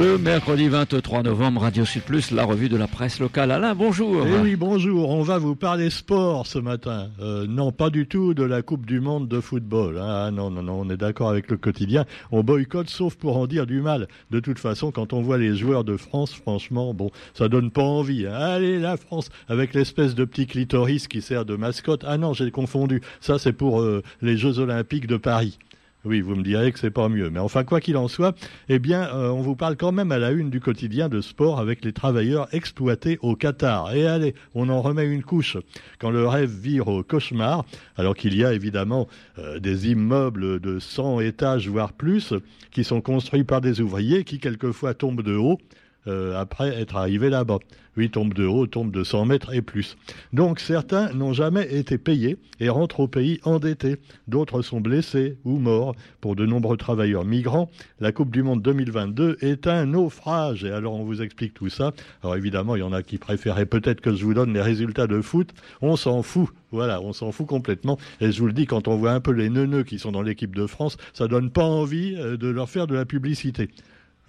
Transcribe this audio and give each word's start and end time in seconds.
Le 0.00 0.16
mercredi 0.16 0.66
23 0.66 1.24
novembre, 1.24 1.60
Radio 1.60 1.84
Sud 1.84 2.00
Plus, 2.00 2.30
la 2.30 2.44
revue 2.44 2.70
de 2.70 2.76
la 2.78 2.86
presse 2.86 3.20
locale. 3.20 3.50
Alain, 3.50 3.74
bonjour. 3.74 4.26
Eh 4.26 4.38
oui, 4.38 4.56
bonjour. 4.56 5.10
On 5.10 5.20
va 5.20 5.36
vous 5.36 5.54
parler 5.54 5.90
sport 5.90 6.46
ce 6.46 6.58
matin. 6.58 7.10
Euh, 7.20 7.46
non, 7.46 7.70
pas 7.70 7.90
du 7.90 8.06
tout 8.06 8.32
de 8.32 8.42
la 8.42 8.62
Coupe 8.62 8.86
du 8.86 8.98
Monde 8.98 9.28
de 9.28 9.40
football. 9.40 9.98
Hein. 9.98 10.24
Ah 10.28 10.30
non, 10.30 10.50
non, 10.50 10.62
non, 10.62 10.80
on 10.80 10.88
est 10.88 10.96
d'accord 10.96 11.28
avec 11.28 11.50
le 11.50 11.58
quotidien. 11.58 12.06
On 12.32 12.42
boycotte, 12.42 12.88
sauf 12.88 13.14
pour 13.14 13.36
en 13.36 13.46
dire 13.46 13.66
du 13.66 13.82
mal. 13.82 14.08
De 14.30 14.40
toute 14.40 14.58
façon, 14.58 14.90
quand 14.90 15.12
on 15.12 15.20
voit 15.20 15.36
les 15.36 15.54
joueurs 15.54 15.84
de 15.84 15.98
France, 15.98 16.32
franchement, 16.32 16.94
bon, 16.94 17.10
ça 17.34 17.48
donne 17.48 17.70
pas 17.70 17.82
envie. 17.82 18.26
Hein. 18.26 18.32
Allez, 18.32 18.78
la 18.78 18.96
France, 18.96 19.28
avec 19.50 19.74
l'espèce 19.74 20.14
de 20.14 20.24
petit 20.24 20.46
clitoris 20.46 21.08
qui 21.08 21.20
sert 21.20 21.44
de 21.44 21.56
mascotte. 21.56 22.06
Ah 22.08 22.16
non, 22.16 22.32
j'ai 22.32 22.50
confondu. 22.50 23.02
Ça, 23.20 23.38
c'est 23.38 23.52
pour 23.52 23.82
euh, 23.82 24.02
les 24.22 24.38
Jeux 24.38 24.60
Olympiques 24.60 25.08
de 25.08 25.18
Paris. 25.18 25.58
Oui, 26.06 26.22
vous 26.22 26.34
me 26.34 26.42
direz 26.42 26.72
que 26.72 26.78
c'est 26.78 26.90
pas 26.90 27.10
mieux. 27.10 27.28
Mais 27.28 27.40
enfin, 27.40 27.62
quoi 27.62 27.78
qu'il 27.78 27.98
en 27.98 28.08
soit, 28.08 28.34
eh 28.70 28.78
bien, 28.78 29.02
euh, 29.14 29.28
on 29.28 29.42
vous 29.42 29.54
parle 29.54 29.76
quand 29.76 29.92
même 29.92 30.12
à 30.12 30.18
la 30.18 30.30
une 30.30 30.48
du 30.48 30.58
quotidien 30.58 31.10
de 31.10 31.20
sport 31.20 31.60
avec 31.60 31.84
les 31.84 31.92
travailleurs 31.92 32.48
exploités 32.54 33.18
au 33.20 33.36
Qatar. 33.36 33.94
Et 33.94 34.06
allez, 34.06 34.34
on 34.54 34.70
en 34.70 34.80
remet 34.80 35.04
une 35.04 35.22
couche. 35.22 35.58
Quand 35.98 36.10
le 36.10 36.26
rêve 36.26 36.50
vire 36.50 36.88
au 36.88 37.02
cauchemar, 37.02 37.66
alors 37.96 38.14
qu'il 38.16 38.34
y 38.34 38.44
a 38.46 38.54
évidemment 38.54 39.08
euh, 39.38 39.58
des 39.58 39.90
immeubles 39.90 40.58
de 40.60 40.78
100 40.78 41.20
étages, 41.20 41.68
voire 41.68 41.92
plus, 41.92 42.32
qui 42.70 42.82
sont 42.82 43.02
construits 43.02 43.44
par 43.44 43.60
des 43.60 43.82
ouvriers 43.82 44.24
qui 44.24 44.38
quelquefois 44.38 44.94
tombent 44.94 45.22
de 45.22 45.36
haut, 45.36 45.58
euh, 46.06 46.40
après 46.40 46.68
être 46.80 46.96
arrivé 46.96 47.30
là-bas. 47.30 47.58
Oui, 47.96 48.08
tombe 48.08 48.32
de 48.32 48.46
haut, 48.46 48.66
tombe 48.66 48.92
de 48.92 49.02
100 49.02 49.26
mètres 49.26 49.52
et 49.52 49.62
plus. 49.62 49.96
Donc 50.32 50.60
certains 50.60 51.12
n'ont 51.12 51.32
jamais 51.32 51.74
été 51.74 51.98
payés 51.98 52.38
et 52.60 52.68
rentrent 52.68 53.00
au 53.00 53.08
pays 53.08 53.40
endettés. 53.42 53.96
D'autres 54.28 54.62
sont 54.62 54.80
blessés 54.80 55.36
ou 55.44 55.58
morts. 55.58 55.94
Pour 56.20 56.36
de 56.36 56.46
nombreux 56.46 56.76
travailleurs 56.76 57.24
migrants, 57.24 57.68
la 57.98 58.12
Coupe 58.12 58.30
du 58.30 58.42
Monde 58.42 58.62
2022 58.62 59.38
est 59.40 59.66
un 59.66 59.86
naufrage. 59.86 60.64
Et 60.64 60.70
alors 60.70 60.94
on 60.94 61.04
vous 61.04 61.20
explique 61.20 61.52
tout 61.52 61.68
ça. 61.68 61.92
Alors 62.22 62.36
évidemment, 62.36 62.76
il 62.76 62.80
y 62.80 62.84
en 62.84 62.92
a 62.92 63.02
qui 63.02 63.18
préféraient 63.18 63.66
peut-être 63.66 64.00
que 64.00 64.14
je 64.14 64.24
vous 64.24 64.34
donne 64.34 64.54
les 64.54 64.62
résultats 64.62 65.08
de 65.08 65.20
foot. 65.20 65.50
On 65.82 65.96
s'en 65.96 66.22
fout. 66.22 66.48
Voilà, 66.70 67.00
on 67.00 67.12
s'en 67.12 67.32
fout 67.32 67.48
complètement. 67.48 67.98
Et 68.20 68.30
je 68.30 68.40
vous 68.40 68.46
le 68.46 68.52
dis, 68.52 68.66
quand 68.66 68.86
on 68.86 68.96
voit 68.96 69.12
un 69.12 69.20
peu 69.20 69.32
les 69.32 69.50
neuneux 69.50 69.82
qui 69.82 69.98
sont 69.98 70.12
dans 70.12 70.22
l'équipe 70.22 70.54
de 70.54 70.66
France, 70.66 70.96
ça 71.12 71.26
donne 71.26 71.50
pas 71.50 71.64
envie 71.64 72.14
euh, 72.16 72.36
de 72.36 72.48
leur 72.48 72.70
faire 72.70 72.86
de 72.86 72.94
la 72.94 73.04
publicité. 73.04 73.68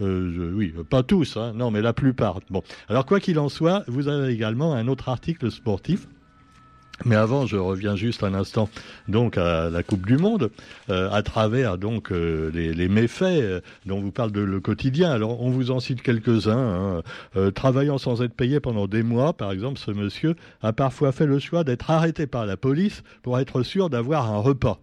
Euh, 0.01 0.51
oui, 0.53 0.73
pas 0.89 1.03
tous, 1.03 1.37
hein, 1.37 1.53
non, 1.55 1.71
mais 1.71 1.81
la 1.81 1.93
plupart. 1.93 2.39
Bon, 2.49 2.63
alors 2.89 3.05
quoi 3.05 3.19
qu'il 3.19 3.39
en 3.39 3.49
soit, 3.49 3.83
vous 3.87 4.07
avez 4.07 4.33
également 4.33 4.73
un 4.73 4.87
autre 4.87 5.09
article 5.09 5.51
sportif. 5.51 6.07
Mais 7.03 7.15
avant, 7.15 7.47
je 7.47 7.57
reviens 7.57 7.95
juste 7.95 8.23
un 8.23 8.35
instant 8.35 8.69
donc 9.07 9.35
à 9.35 9.71
la 9.71 9.81
Coupe 9.81 10.05
du 10.05 10.17
Monde, 10.17 10.51
euh, 10.91 11.09
à 11.09 11.23
travers 11.23 11.79
donc 11.79 12.11
euh, 12.11 12.51
les, 12.53 12.87
méfaits 12.89 13.63
dont 13.87 13.99
vous 13.99 14.11
parle 14.11 14.31
de 14.31 14.41
le 14.41 14.59
quotidien. 14.59 15.09
Alors, 15.09 15.41
on 15.41 15.49
vous 15.49 15.71
en 15.71 15.79
cite 15.79 16.03
quelques-uns. 16.03 17.01
Hein. 17.35 17.51
travaillant 17.55 17.97
sans 17.97 18.21
être 18.21 18.35
payé 18.35 18.59
pendant 18.59 18.85
des 18.85 19.01
mois, 19.01 19.33
par 19.33 19.51
exemple, 19.51 19.79
ce 19.79 19.89
monsieur 19.89 20.35
a 20.61 20.73
parfois 20.73 21.11
fait 21.11 21.25
le 21.25 21.39
choix 21.39 21.63
d'être 21.63 21.89
arrêté 21.89 22.27
par 22.27 22.45
la 22.45 22.55
police 22.55 23.01
pour 23.23 23.39
être 23.39 23.63
sûr 23.63 23.89
d'avoir 23.89 24.29
un 24.29 24.37
repas. 24.37 24.79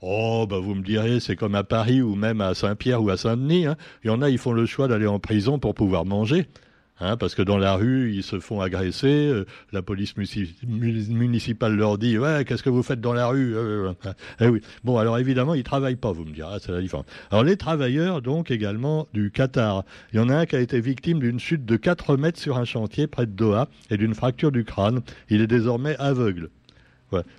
Oh, 0.00 0.46
bah 0.48 0.58
vous 0.60 0.76
me 0.76 0.82
direz, 0.82 1.18
c'est 1.18 1.34
comme 1.34 1.56
à 1.56 1.64
Paris 1.64 2.02
ou 2.02 2.14
même 2.14 2.40
à 2.40 2.54
Saint-Pierre 2.54 3.02
ou 3.02 3.10
à 3.10 3.16
Saint-Denis. 3.16 3.66
Hein. 3.66 3.76
Il 4.04 4.08
y 4.08 4.10
en 4.10 4.22
a, 4.22 4.30
ils 4.30 4.38
font 4.38 4.52
le 4.52 4.64
choix 4.64 4.86
d'aller 4.86 5.08
en 5.08 5.18
prison 5.18 5.58
pour 5.58 5.74
pouvoir 5.74 6.04
manger. 6.04 6.46
Hein, 7.00 7.16
parce 7.16 7.34
que 7.34 7.42
dans 7.42 7.58
la 7.58 7.74
rue, 7.74 8.12
ils 8.12 8.22
se 8.22 8.40
font 8.40 8.60
agresser. 8.60 9.28
Euh, 9.28 9.44
la 9.72 9.82
police 9.82 10.14
municipale 10.16 11.76
leur 11.76 11.98
dit 11.98 12.18
Ouais, 12.18 12.44
qu'est-ce 12.44 12.62
que 12.62 12.70
vous 12.70 12.82
faites 12.82 13.00
dans 13.00 13.12
la 13.12 13.28
rue 13.28 13.56
euh, 13.56 13.92
euh, 14.06 14.12
eh 14.40 14.48
oui. 14.48 14.60
Bon, 14.84 14.98
alors 14.98 15.18
évidemment, 15.18 15.54
ils 15.54 15.62
travaillent 15.62 15.96
pas, 15.96 16.12
vous 16.12 16.24
me 16.24 16.32
direz, 16.32 16.58
c'est 16.60 16.72
la 16.72 16.80
différence. 16.80 17.06
Alors, 17.30 17.44
les 17.44 17.56
travailleurs, 17.56 18.20
donc, 18.22 18.50
également 18.50 19.06
du 19.14 19.30
Qatar. 19.30 19.84
Il 20.12 20.16
y 20.16 20.20
en 20.20 20.28
a 20.28 20.36
un 20.36 20.46
qui 20.46 20.56
a 20.56 20.60
été 20.60 20.80
victime 20.80 21.20
d'une 21.20 21.38
chute 21.38 21.64
de 21.64 21.76
4 21.76 22.16
mètres 22.16 22.38
sur 22.38 22.56
un 22.56 22.64
chantier 22.64 23.06
près 23.06 23.26
de 23.26 23.32
Doha 23.32 23.68
et 23.90 23.96
d'une 23.96 24.14
fracture 24.14 24.50
du 24.50 24.64
crâne. 24.64 25.00
Il 25.28 25.40
est 25.40 25.46
désormais 25.46 25.96
aveugle. 25.98 26.50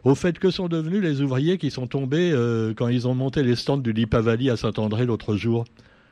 Au 0.03 0.15
fait, 0.15 0.39
que 0.39 0.49
sont 0.49 0.67
devenus 0.67 1.01
les 1.01 1.21
ouvriers 1.21 1.57
qui 1.57 1.69
sont 1.69 1.87
tombés 1.87 2.31
euh, 2.33 2.73
quand 2.73 2.87
ils 2.87 3.07
ont 3.07 3.13
monté 3.13 3.43
les 3.43 3.55
stands 3.55 3.77
du 3.77 3.93
Lipavali 3.93 4.49
à 4.49 4.57
Saint-André 4.57 5.05
l'autre 5.05 5.35
jour 5.35 5.65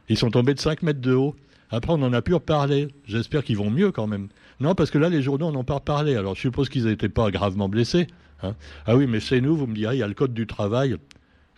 Ils 0.10 0.18
sont 0.18 0.30
tombés 0.30 0.54
de 0.54 0.60
5 0.60 0.84
mètres 0.84 1.02
de 1.02 1.14
haut. 1.14 1.36
Après, 1.70 1.92
on 1.92 2.02
en 2.02 2.14
a 2.14 2.22
pu 2.22 2.34
reparler. 2.34 2.88
J'espère 3.06 3.44
qu'ils 3.44 3.58
vont 3.58 3.70
mieux 3.70 3.92
quand 3.92 4.08
même. 4.08 4.28
Non, 4.60 4.76
parce 4.76 4.92
que 4.92 4.98
là, 4.98 5.10
les 5.10 5.22
journaux 5.22 5.52
n'en 5.52 5.60
ont 5.60 5.64
pas 5.64 5.76
reparlé. 5.76 6.16
Alors, 6.16 6.36
je 6.36 6.42
suppose 6.42 6.70
qu'ils 6.70 6.86
n'étaient 6.86 7.10
pas 7.10 7.30
gravement 7.32 7.68
blessés. 7.68 8.08
Hein. 8.44 8.56
ah 8.86 8.96
oui, 8.96 9.08
mais 9.08 9.20
chez 9.20 9.42
nous, 9.42 9.58
vous 9.58 9.66
me 9.66 9.74
direz, 9.74 9.96
il 9.96 10.00
y 10.00 10.04
a 10.04 10.08
le 10.08 10.14
code 10.14 10.34
du 10.34 10.46
travail. 10.46 10.96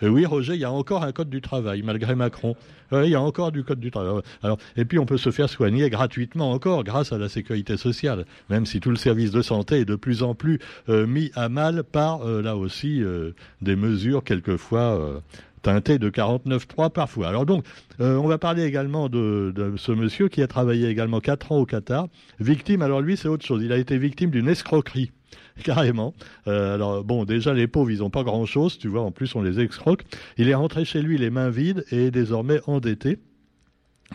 Oui, 0.02 0.26
Roger, 0.26 0.54
il 0.54 0.62
y 0.62 0.66
a 0.66 0.72
encore 0.72 1.04
un 1.04 1.12
code 1.12 1.30
du 1.30 1.42
travail, 1.42 1.82
malgré 1.82 2.16
Macron. 2.16 2.56
Oui, 2.92 3.02
il 3.06 3.12
y 3.12 3.16
a 3.16 3.22
encore 3.22 3.52
du 3.52 3.64
code 3.64 3.80
du 3.80 3.92
travail. 3.92 4.22
Alors, 4.42 4.58
et 4.78 4.86
puis, 4.86 4.98
on 4.98 5.06
peut 5.06 5.18
se 5.18 5.30
faire 5.30 5.50
soigner 5.50 5.90
gratuitement 5.90 6.52
encore 6.52 6.84
grâce 6.84 7.12
à 7.12 7.18
la 7.18 7.30
sécurité 7.30 7.78
sociale, 7.78 8.26
même 8.50 8.66
si 8.66 8.80
tout 8.80 8.90
le 8.90 8.96
service 8.96 9.32
de 9.32 9.42
santé 9.42 9.80
est 9.80 9.86
de 9.86 9.96
plus 9.96 10.24
en 10.24 10.36
plus 10.36 10.60
euh, 10.88 11.06
mis 11.06 11.32
à 11.36 11.50
mal 11.50 11.84
par, 11.84 12.26
euh, 12.26 12.42
là 12.42 12.56
aussi, 12.56 13.04
euh, 13.04 13.32
des 13.62 13.76
mesures 13.76 14.24
quelquefois 14.24 15.22
teintées 15.62 16.00
de 16.00 16.10
49.3 16.10 16.92
parfois. 16.92 17.28
Alors 17.28 17.46
donc, 17.46 17.66
on 18.00 18.28
va 18.28 18.38
parler 18.38 18.64
également 18.64 19.10
de, 19.10 19.54
ce 19.78 19.92
monsieur 19.92 20.28
qui 20.28 20.42
a 20.42 20.48
travaillé 20.48 20.88
également 20.88 21.20
4 21.20 21.52
ans 21.52 21.58
au 21.58 21.66
Qatar. 21.66 22.08
Victime, 22.40 22.82
alors 22.82 23.02
lui, 23.02 23.18
c'est 23.18 23.28
autre 23.28 23.46
chose. 23.46 23.62
Il 23.64 23.72
a 23.72 23.78
été 23.78 23.98
victime 23.98 24.30
d'une 24.30 24.48
escroquerie. 24.48 25.12
carrément. 25.64 26.14
Euh, 26.48 26.76
alors 26.76 27.04
bon, 27.04 27.26
déjà 27.26 27.54
les 27.54 27.68
pauvres, 27.68 27.92
ils 27.92 28.00
n'ont 28.00 28.10
pas 28.10 28.24
grand-chose, 28.24 28.78
tu 28.78 28.88
vois, 28.88 29.02
en 29.02 29.12
plus 29.12 29.36
on 29.36 29.42
les 29.42 29.60
excroque. 29.60 30.04
Il 30.38 30.50
est 30.50 30.56
rentré 30.56 30.86
chez 30.86 31.02
lui 31.02 31.18
les 31.18 31.30
mains 31.30 31.50
vides 31.50 31.86
et 31.92 32.06
est 32.06 32.12
désormais 32.12 32.60
endetté. 32.68 33.20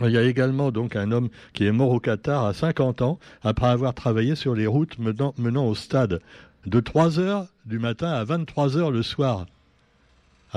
Il 0.01 0.11
y 0.11 0.17
a 0.17 0.23
également 0.23 0.71
donc 0.71 0.97
un 0.97 1.11
homme 1.11 1.29
qui 1.53 1.65
est 1.65 1.71
mort 1.71 1.91
au 1.91 1.99
Qatar 1.99 2.45
à 2.45 2.53
50 2.53 3.01
ans 3.01 3.19
après 3.43 3.67
avoir 3.67 3.93
travaillé 3.93 4.35
sur 4.35 4.53
les 4.53 4.67
routes 4.67 4.99
menant, 4.99 5.33
menant 5.37 5.67
au 5.67 5.75
stade 5.75 6.19
de 6.65 6.79
3 6.81 7.19
heures 7.19 7.47
du 7.65 7.79
matin 7.79 8.09
à 8.09 8.23
23 8.25 8.77
heures 8.77 8.91
le 8.91 9.03
soir. 9.03 9.45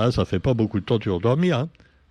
Ah, 0.00 0.12
ça 0.12 0.25
fait 0.25 0.38
pas 0.38 0.54
beaucoup 0.54 0.78
de 0.78 0.84
temps 0.84 1.00
pour 1.00 1.19
dormir. 1.19 1.59
Hein. 1.59 1.69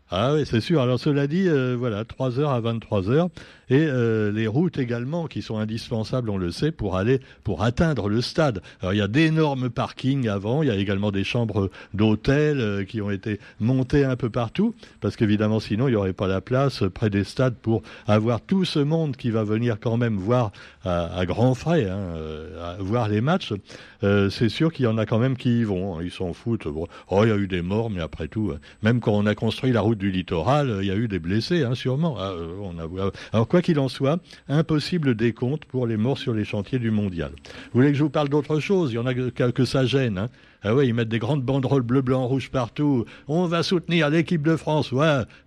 Ah 0.10 0.34
oui, 0.34 0.46
c'est 0.46 0.60
sûr. 0.60 0.82
Alors 0.82 1.00
cela 1.00 1.26
dit, 1.26 1.48
euh, 1.48 1.78
voilà, 1.80 2.04
3 2.04 2.38
heures 2.38 2.50
à 2.52 2.60
23 2.60 3.10
heures 3.10 3.30
et 3.70 3.86
euh, 3.88 4.32
les 4.32 4.48
routes 4.48 4.78
également 4.78 5.28
qui 5.28 5.42
sont 5.42 5.58
indispensables, 5.58 6.30
on 6.30 6.38
le 6.38 6.52
sait, 6.52 6.72
pour 6.72 6.96
aller 6.96 7.20
pour 7.44 7.64
atteindre 7.64 8.10
le 8.10 8.22
stade. 8.22 8.62
Alors 8.82 8.94
il 8.94 8.98
y 8.98 9.02
a 9.02 9.08
d'énormes 9.08 9.70
parkings 9.70 10.28
avant, 10.28 10.64
il 10.64 10.70
y 10.70 10.72
a 10.72 10.76
également 10.76 11.12
des 11.12 11.24
chambres 11.24 11.70
d'hôtel 11.94 12.60
euh, 12.60 12.84
qui 12.84 13.02
ont 13.02 13.12
été 13.12 13.40
montées 13.60 14.06
un 14.06 14.16
peu 14.16 14.30
partout 14.30 14.74
parce 15.02 15.16
qu'évidemment 15.16 15.60
sinon 15.60 15.88
il 15.88 15.92
n'y 15.92 15.98
aurait 15.98 16.14
pas 16.14 16.28
la 16.28 16.42
place 16.42 16.84
près 16.94 17.10
des 17.10 17.24
stades 17.24 17.56
pour 17.56 17.82
avoir 18.08 18.42
tout 18.42 18.66
ce 18.66 18.80
monde 18.80 19.16
qui 19.16 19.30
va 19.30 19.44
venir 19.44 19.78
quand 19.80 19.98
même 19.98 20.18
voir 20.18 20.52
à, 20.86 21.26
grands 21.26 21.54
frais, 21.54 21.86
hein, 21.90 22.78
voir 22.80 23.10
les 23.10 23.20
matchs. 23.20 23.54
c'est 24.02 24.48
sûr 24.48 24.72
qu'il 24.72 24.86
y 24.86 24.88
en 24.88 24.98
a 24.98 25.06
quand 25.06 25.20
même 25.20 25.36
qui 25.36 25.60
y 25.60 25.64
vont, 25.66 25.98
hein. 25.98 26.02
ils 26.02 26.12
s'en 26.12 26.32
foutent. 26.32 26.66
Oh, 27.10 27.24
il 27.24 27.30
y 27.30 27.32
a 27.32 27.36
eu 27.36 27.48
des 27.48 27.62
morts, 27.62 27.90
mais 27.90 28.02
après 28.02 28.30
tout, 28.30 28.54
même 28.84 29.02
quand 29.02 29.14
on 29.14 29.26
a 29.26 29.36
construit 29.36 29.72
la 29.72 29.82
route 29.82 29.98
du 29.98 30.12
littoral, 30.12 30.70
euh, 30.70 30.84
il 30.84 30.88
y 30.88 30.92
a 30.92 30.96
eu 30.96 31.08
des 31.08 31.20
blessés, 31.20 31.64
hein, 31.64 31.76
sûrement. 31.76 32.16
Ah, 32.20 32.32
euh, 32.32 32.56
on 32.62 32.78
a... 32.80 33.12
Alors, 33.34 33.48
quoi 33.48 33.57
qu'il 33.62 33.80
en 33.80 33.88
soit, 33.88 34.20
impossible 34.48 35.16
décompte 35.16 35.66
pour 35.66 35.88
les 35.88 35.98
morts 35.98 36.18
sur 36.18 36.34
les 36.34 36.46
chantiers 36.46 36.80
du 36.80 36.92
mondial. 36.92 37.32
Vous 37.46 37.80
voulez 37.80 37.92
que 37.92 37.98
je 37.98 38.04
vous 38.04 38.10
parle 38.10 38.30
d'autre 38.30 38.60
chose? 38.60 38.92
Il 38.92 38.96
y 38.96 39.00
en 39.00 39.06
a 39.06 39.14
que, 39.14 39.52
que 39.52 39.66
ça 39.66 39.86
gêne. 39.86 40.18
Hein. 40.18 40.30
Ah 40.64 40.76
ouais, 40.76 40.88
ils 40.88 40.94
mettent 40.94 41.10
des 41.10 41.20
grandes 41.20 41.44
banderoles 41.44 41.84
bleu, 41.84 42.02
blanc, 42.02 42.26
rouge 42.26 42.50
partout. 42.50 43.06
On 43.28 43.46
va 43.46 43.64
soutenir 43.64 44.10
l'équipe 44.10 44.42
de 44.42 44.56
France. 44.56 44.94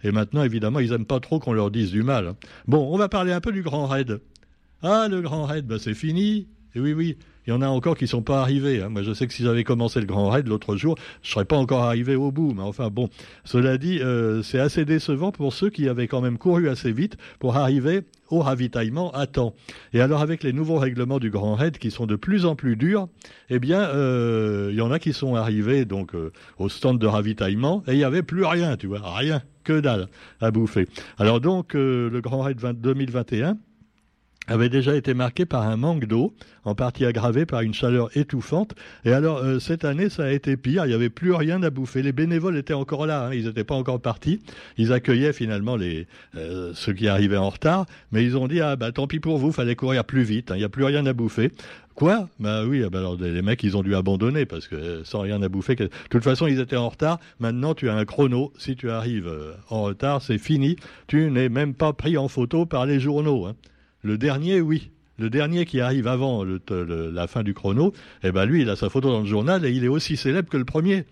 Et 0.03 0.12
maintenant, 0.12 0.44
évidemment, 0.44 0.78
ils 0.78 0.93
aiment 0.93 1.04
pas 1.04 1.20
trop 1.20 1.41
qu'on 1.41 1.53
leur 1.53 1.70
dise 1.70 1.91
du 1.91 2.03
mal. 2.03 2.28
Hein. 2.28 2.37
Bon, 2.66 2.88
on 2.93 2.97
va 2.97 3.09
parler 3.09 3.32
un 3.32 3.41
peu 3.41 3.53
du 3.53 3.62
Grand 3.62 3.87
Raid. 3.87 4.20
Ah, 4.82 5.09
le 5.10 5.20
Grand 5.20 5.44
Raid, 5.44 5.66
bah, 5.66 5.76
c'est 5.78 5.94
fini. 5.94 6.47
Et 6.75 6.81
oui, 6.81 6.92
oui, 6.92 7.16
il 7.47 7.50
y 7.50 7.53
en 7.53 7.62
a 7.62 7.69
encore 7.69 7.97
qui 7.97 8.04
ne 8.04 8.08
sont 8.08 8.22
pas 8.22 8.41
arrivés. 8.41 8.82
Hein. 8.82 8.91
Moi, 8.91 9.03
je 9.03 9.12
sais 9.12 9.26
que 9.26 9.32
si 9.32 9.42
j'avais 9.42 9.64
commencé 9.64 9.98
le 9.98 10.06
Grand 10.06 10.28
Raid 10.28 10.47
l'autre 10.47 10.76
jour, 10.76 10.97
je 11.22 11.28
ne 11.28 11.32
serais 11.32 11.44
pas 11.44 11.56
encore 11.56 11.82
arrivé 11.82 12.14
au 12.14 12.31
bout. 12.31 12.53
Mais 12.54 12.62
enfin, 12.62 12.91
bon, 12.91 13.08
cela 13.44 13.78
dit, 13.78 13.99
euh, 14.00 14.43
c'est 14.43 14.61
assez 14.61 14.84
décevant 14.84 15.32
pour 15.32 15.52
ceux 15.52 15.70
qui 15.70 15.88
avaient 15.88 16.06
quand 16.06 16.20
même 16.20 16.38
couru 16.38 16.69
assez 16.69 16.93
vite 16.93 17.17
pour 17.38 17.56
arriver 17.56 18.02
au 18.28 18.40
ravitaillement 18.40 19.11
à 19.12 19.26
temps. 19.26 19.55
Et 19.93 20.00
alors, 20.00 20.20
avec 20.20 20.44
les 20.44 20.52
nouveaux 20.52 20.78
règlements 20.78 21.19
du 21.19 21.31
Grand 21.31 21.55
Raid 21.55 21.78
qui 21.78 21.90
sont 21.90 22.06
de 22.06 22.14
plus 22.14 22.46
en 22.46 22.55
plus 22.55 22.76
durs, 22.76 23.08
eh 23.49 23.58
bien, 23.58 23.81
euh, 23.81 24.69
il 24.70 24.76
y 24.76 24.82
en 24.82 24.93
a 24.93 24.99
qui 24.99 25.12
sont 25.12 25.34
arrivés 25.34 25.84
donc 25.84 26.14
euh, 26.14 26.31
au 26.58 26.69
stand 26.69 26.99
de 26.99 27.06
ravitaillement 27.06 27.82
et 27.88 27.93
il 27.93 27.99
n'y 27.99 28.05
avait 28.05 28.23
plus 28.23 28.44
rien, 28.44 28.76
tu 28.76 28.87
vois, 28.87 29.00
rien, 29.02 29.43
que 29.64 29.81
dalle 29.81 30.06
à 30.40 30.50
bouffer. 30.50 30.87
Alors 31.19 31.40
donc, 31.40 31.75
le 31.75 32.20
Grand 32.23 32.43
Raid 32.43 32.61
20, 32.61 32.75
2021 32.75 33.56
avait 34.50 34.69
déjà 34.69 34.97
été 34.97 35.14
marqué 35.14 35.47
par 35.47 35.62
un 35.62 35.76
manque 35.76 36.06
d'eau, 36.06 36.35
en 36.64 36.75
partie 36.75 37.05
aggravé 37.05 37.47
par 37.47 37.61
une 37.61 37.73
chaleur 37.73 38.14
étouffante. 38.17 38.75
Et 39.05 39.12
alors, 39.12 39.38
euh, 39.38 39.61
cette 39.61 39.85
année, 39.85 40.08
ça 40.08 40.25
a 40.25 40.31
été 40.31 40.56
pire. 40.56 40.85
Il 40.85 40.88
n'y 40.88 40.94
avait 40.94 41.08
plus 41.08 41.32
rien 41.32 41.62
à 41.62 41.70
bouffer. 41.70 42.02
Les 42.02 42.12
bénévoles 42.12 42.56
étaient 42.56 42.75
encore 42.75 43.06
là. 43.06 43.26
Hein. 43.26 43.35
Ils 43.35 43.47
n'étaient 43.47 43.64
pas 43.64 43.76
encore 43.76 44.00
partis. 44.00 44.41
Ils 44.76 44.93
accueillaient 44.93 45.32
finalement 45.32 45.76
les, 45.76 46.06
euh, 46.35 46.73
ceux 46.75 46.93
qui 46.93 47.06
arrivaient 47.06 47.37
en 47.37 47.49
retard. 47.49 47.87
Mais 48.11 48.25
ils 48.25 48.37
ont 48.37 48.49
dit, 48.49 48.61
ah, 48.61 48.75
bah, 48.75 48.91
tant 48.91 49.06
pis 49.06 49.20
pour 49.20 49.38
vous, 49.38 49.52
fallait 49.52 49.76
courir 49.76 50.05
plus 50.05 50.23
vite. 50.23 50.50
Hein. 50.50 50.56
Il 50.56 50.58
n'y 50.58 50.64
a 50.64 50.69
plus 50.69 50.85
rien 50.85 51.06
à 51.06 51.12
bouffer. 51.12 51.52
Quoi? 51.94 52.29
Bah 52.38 52.64
oui, 52.64 52.82
ah 52.85 52.88
bah 52.88 53.00
alors 53.00 53.17
les 53.17 53.43
mecs, 53.43 53.62
ils 53.62 53.76
ont 53.76 53.82
dû 53.82 53.94
abandonner 53.94 54.47
parce 54.47 54.69
que 54.69 54.75
euh, 54.75 55.05
sans 55.05 55.20
rien 55.20 55.43
à 55.43 55.49
bouffer. 55.49 55.76
De 55.76 55.91
toute 56.08 56.25
façon, 56.25 56.47
ils 56.47 56.58
étaient 56.58 56.76
en 56.76 56.88
retard. 56.88 57.20
Maintenant, 57.38 57.75
tu 57.75 57.88
as 57.88 57.94
un 57.94 58.05
chrono. 58.05 58.52
Si 58.58 58.75
tu 58.75 58.91
arrives 58.91 59.31
en 59.69 59.82
retard, 59.82 60.23
c'est 60.23 60.38
fini. 60.38 60.76
Tu 61.06 61.31
n'es 61.31 61.49
même 61.49 61.75
pas 61.75 61.93
pris 61.93 62.17
en 62.17 62.26
photo 62.26 62.67
par 62.67 62.87
les 62.87 62.99
journaux. 62.99 63.47
Hein. 63.47 63.55
Le 64.02 64.19
dernier, 64.19 64.61
oui. 64.61 64.91
Le 65.19 65.29
dernier 65.29 65.67
qui 65.67 65.81
arrive 65.81 66.06
avant 66.06 66.44
la 66.44 67.26
fin 67.26 67.43
du 67.43 67.52
chrono, 67.52 67.93
eh 68.23 68.32
ben 68.32 68.47
lui, 68.47 68.62
il 68.62 68.70
a 68.70 68.76
sa 68.76 68.88
photo 68.88 69.11
dans 69.11 69.20
le 69.20 69.26
journal 69.26 69.67
et 69.67 69.70
il 69.70 69.85
est 69.85 69.88
aussi 69.88 70.17
célèbre 70.17 70.49
que 70.49 70.56
le 70.56 70.64
premier. 70.64 71.05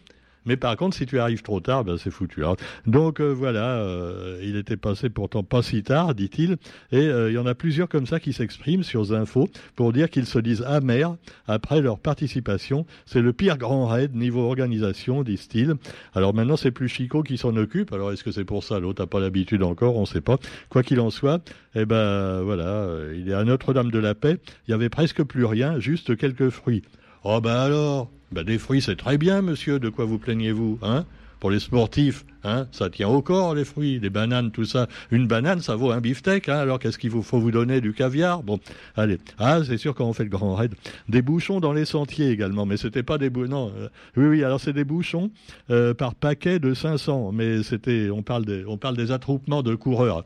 Mais 0.49 0.57
par 0.57 0.79
contre, 0.79 0.97
si 0.97 1.05
tu 1.05 1.19
arrives 1.19 1.43
trop 1.43 1.61
tard, 1.61 1.85
ben 1.85 1.99
c'est 1.99 2.11
foutu. 2.11 2.43
donc 2.87 3.21
euh, 3.21 3.29
voilà, 3.29 3.77
euh, 3.81 4.41
il 4.43 4.57
était 4.57 4.79
passé 4.79 5.11
pourtant 5.11 5.43
pas 5.43 5.63
si 5.63 5.83
tard, 5.83 6.15
dit-il. 6.15 6.57
Et 6.91 7.07
euh, 7.07 7.31
il 7.31 7.35
y 7.35 7.39
en 7.39 7.45
a 7.45 7.55
plusieurs 7.55 7.87
comme 7.87 8.07
ça 8.07 8.19
qui 8.19 8.33
s'expriment 8.33 8.83
sur 8.83 9.13
Info 9.13 9.51
pour 9.77 9.93
dire 9.93 10.09
qu'ils 10.09 10.25
se 10.25 10.39
disent 10.39 10.63
amers 10.63 11.15
après 11.47 11.83
leur 11.83 11.99
participation. 11.99 12.87
C'est 13.05 13.21
le 13.21 13.35
pire 13.35 13.59
grand 13.59 13.87
raid 13.87 14.15
niveau 14.15 14.41
organisation, 14.41 15.23
disent-ils. 15.23 15.75
Alors 16.15 16.33
maintenant, 16.33 16.57
c'est 16.57 16.71
plus 16.71 16.89
Chico 16.89 17.23
qui 17.23 17.37
s'en 17.37 17.55
occupe. 17.57 17.93
Alors 17.93 18.11
est-ce 18.11 18.25
que 18.25 18.33
c'est 18.33 18.47
pour 18.47 18.65
ça 18.65 18.81
L'autre 18.81 19.03
n'a 19.03 19.07
pas 19.07 19.21
l'habitude 19.21 19.63
encore, 19.63 19.97
on 19.97 20.03
ne 20.03 20.07
sait 20.07 20.23
pas. 20.23 20.39
Quoi 20.71 20.83
qu'il 20.83 21.01
en 21.01 21.11
soit, 21.11 21.43
eh 21.75 21.85
ben 21.85 22.41
voilà, 22.41 22.89
il 23.15 23.29
est 23.29 23.35
à 23.35 23.45
Notre-Dame 23.45 23.91
de 23.91 23.99
la 23.99 24.15
Paix. 24.15 24.39
Il 24.67 24.71
y 24.71 24.75
avait 24.75 24.89
presque 24.89 25.23
plus 25.25 25.45
rien, 25.45 25.79
juste 25.79 26.17
quelques 26.17 26.49
fruits. 26.49 26.83
Oh 27.25 27.41
ben 27.41 27.57
alors 27.57 28.11
ben 28.31 28.45
des 28.45 28.59
fruits, 28.59 28.83
c'est 28.83 28.97
très 28.97 29.17
bien, 29.17 29.41
monsieur. 29.41 29.79
De 29.79 29.89
quoi 29.89 30.05
vous 30.05 30.19
plaignez-vous 30.19 30.79
hein? 30.83 31.05
Pour 31.41 31.51
les 31.51 31.61
sportifs, 31.61 32.27
hein 32.43 32.67
ça 32.73 32.91
tient 32.91 33.09
au 33.09 33.23
corps, 33.23 33.55
les 33.55 33.65
fruits, 33.65 34.01
les 34.01 34.11
bananes, 34.11 34.51
tout 34.51 34.65
ça. 34.65 34.89
Une 35.11 35.27
banane, 35.27 35.61
ça 35.61 35.77
vaut 35.77 35.93
un 35.93 36.01
beefsteak. 36.01 36.49
Hein 36.49 36.59
alors 36.59 36.79
qu'est-ce 36.79 36.99
qu'il 36.99 37.11
vous 37.11 37.23
faut 37.23 37.39
vous 37.39 37.51
donner 37.53 37.81
Du 37.81 37.93
caviar? 37.93 38.43
Bon, 38.43 38.59
allez. 38.97 39.19
Ah, 39.39 39.61
c'est 39.65 39.79
sûr 39.79 39.95
quand 39.95 40.05
on 40.05 40.13
fait 40.13 40.25
le 40.25 40.31
grand 40.31 40.55
raid. 40.57 40.75
Des 41.09 41.23
bouchons 41.23 41.61
dans 41.61 41.73
les 41.73 41.85
sentiers 41.85 42.31
également. 42.31 42.67
Mais 42.67 42.77
c'était 42.77 43.05
pas 43.05 43.19
des 43.19 43.31
bouchons. 43.31 43.73
Euh, 43.77 43.89
oui, 44.17 44.27
oui, 44.27 44.45
alors 44.45 44.61
c'est 44.61 44.73
des 44.73 44.85
bouchons 44.85 45.31
euh, 45.71 45.95
par 45.95 46.15
paquet 46.15 46.59
de 46.59 46.75
500. 46.75 47.33
Mais 47.33 47.63
c'était, 47.63 48.11
on 48.11 48.23
parle 48.23 48.45
des, 48.45 48.65
on 48.67 48.77
parle 48.77 48.97
des 48.97 49.13
attroupements 49.13 49.63
de 49.63 49.75
coureurs. 49.75 50.25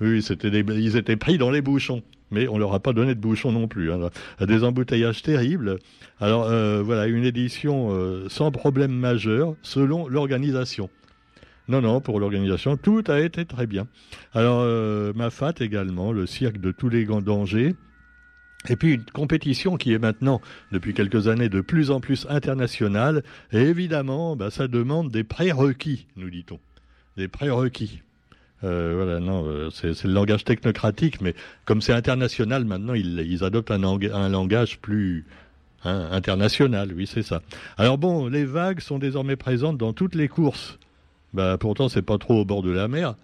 Oui, 0.00 0.22
c'était 0.22 0.50
des, 0.50 0.64
ils 0.80 0.96
étaient 0.96 1.16
pris 1.16 1.36
dans 1.36 1.50
les 1.50 1.60
bouchons 1.60 2.02
mais 2.30 2.48
on 2.48 2.58
leur 2.58 2.74
a 2.74 2.80
pas 2.80 2.92
donné 2.92 3.14
de 3.14 3.20
bouchon 3.20 3.52
non 3.52 3.68
plus. 3.68 3.92
Hein. 3.92 4.10
Des 4.40 4.64
embouteillages 4.64 5.22
terribles. 5.22 5.78
Alors 6.20 6.44
euh, 6.44 6.82
voilà, 6.82 7.06
une 7.06 7.24
édition 7.24 7.88
euh, 7.90 8.28
sans 8.28 8.50
problème 8.50 8.92
majeur 8.92 9.54
selon 9.62 10.08
l'organisation. 10.08 10.90
Non, 11.68 11.82
non, 11.82 12.00
pour 12.00 12.18
l'organisation, 12.18 12.78
tout 12.78 13.04
a 13.08 13.20
été 13.20 13.44
très 13.44 13.66
bien. 13.66 13.86
Alors, 14.32 14.60
euh, 14.62 15.12
ma 15.14 15.28
fat 15.28 15.52
également, 15.60 16.12
le 16.12 16.24
cirque 16.24 16.58
de 16.58 16.72
tous 16.72 16.88
les 16.88 17.04
grands 17.04 17.20
dangers. 17.20 17.74
Et 18.68 18.76
puis 18.76 18.94
une 18.94 19.04
compétition 19.04 19.76
qui 19.76 19.92
est 19.92 19.98
maintenant, 19.98 20.40
depuis 20.72 20.94
quelques 20.94 21.28
années, 21.28 21.50
de 21.50 21.60
plus 21.60 21.90
en 21.90 22.00
plus 22.00 22.26
internationale. 22.30 23.22
Et 23.52 23.60
évidemment, 23.60 24.34
bah, 24.34 24.50
ça 24.50 24.66
demande 24.66 25.10
des 25.10 25.24
prérequis, 25.24 26.06
nous 26.16 26.30
dit-on. 26.30 26.58
Des 27.18 27.28
prérequis. 27.28 28.02
Euh, 28.64 28.92
voilà, 28.96 29.20
non, 29.20 29.44
euh, 29.46 29.70
c'est 29.70 30.04
le 30.04 30.12
langage 30.12 30.44
technocratique, 30.44 31.20
mais 31.20 31.34
comme 31.64 31.80
c'est 31.80 31.92
international 31.92 32.64
maintenant, 32.64 32.94
ils, 32.94 33.44
adoptent 33.44 33.70
un, 33.70 34.28
langage 34.28 34.78
plus 34.80 35.26
hein, 35.84 36.08
international, 36.10 36.92
oui, 36.94 37.06
c'est 37.06 37.22
ça. 37.22 37.40
Alors 37.76 37.98
bon, 37.98 38.26
les 38.26 38.44
vagues 38.44 38.80
sont 38.80 38.98
désormais 38.98 39.36
présentes 39.36 39.78
dans 39.78 39.92
toutes 39.92 40.16
les 40.16 40.28
courses. 40.28 40.78
Bah, 41.34 41.56
pourtant, 41.58 41.88
c'est 41.88 42.02
pas 42.02 42.18
trop 42.18 42.40
au 42.40 42.44
bord 42.44 42.62
de 42.62 42.70
la 42.70 42.88
mer. 42.88 43.14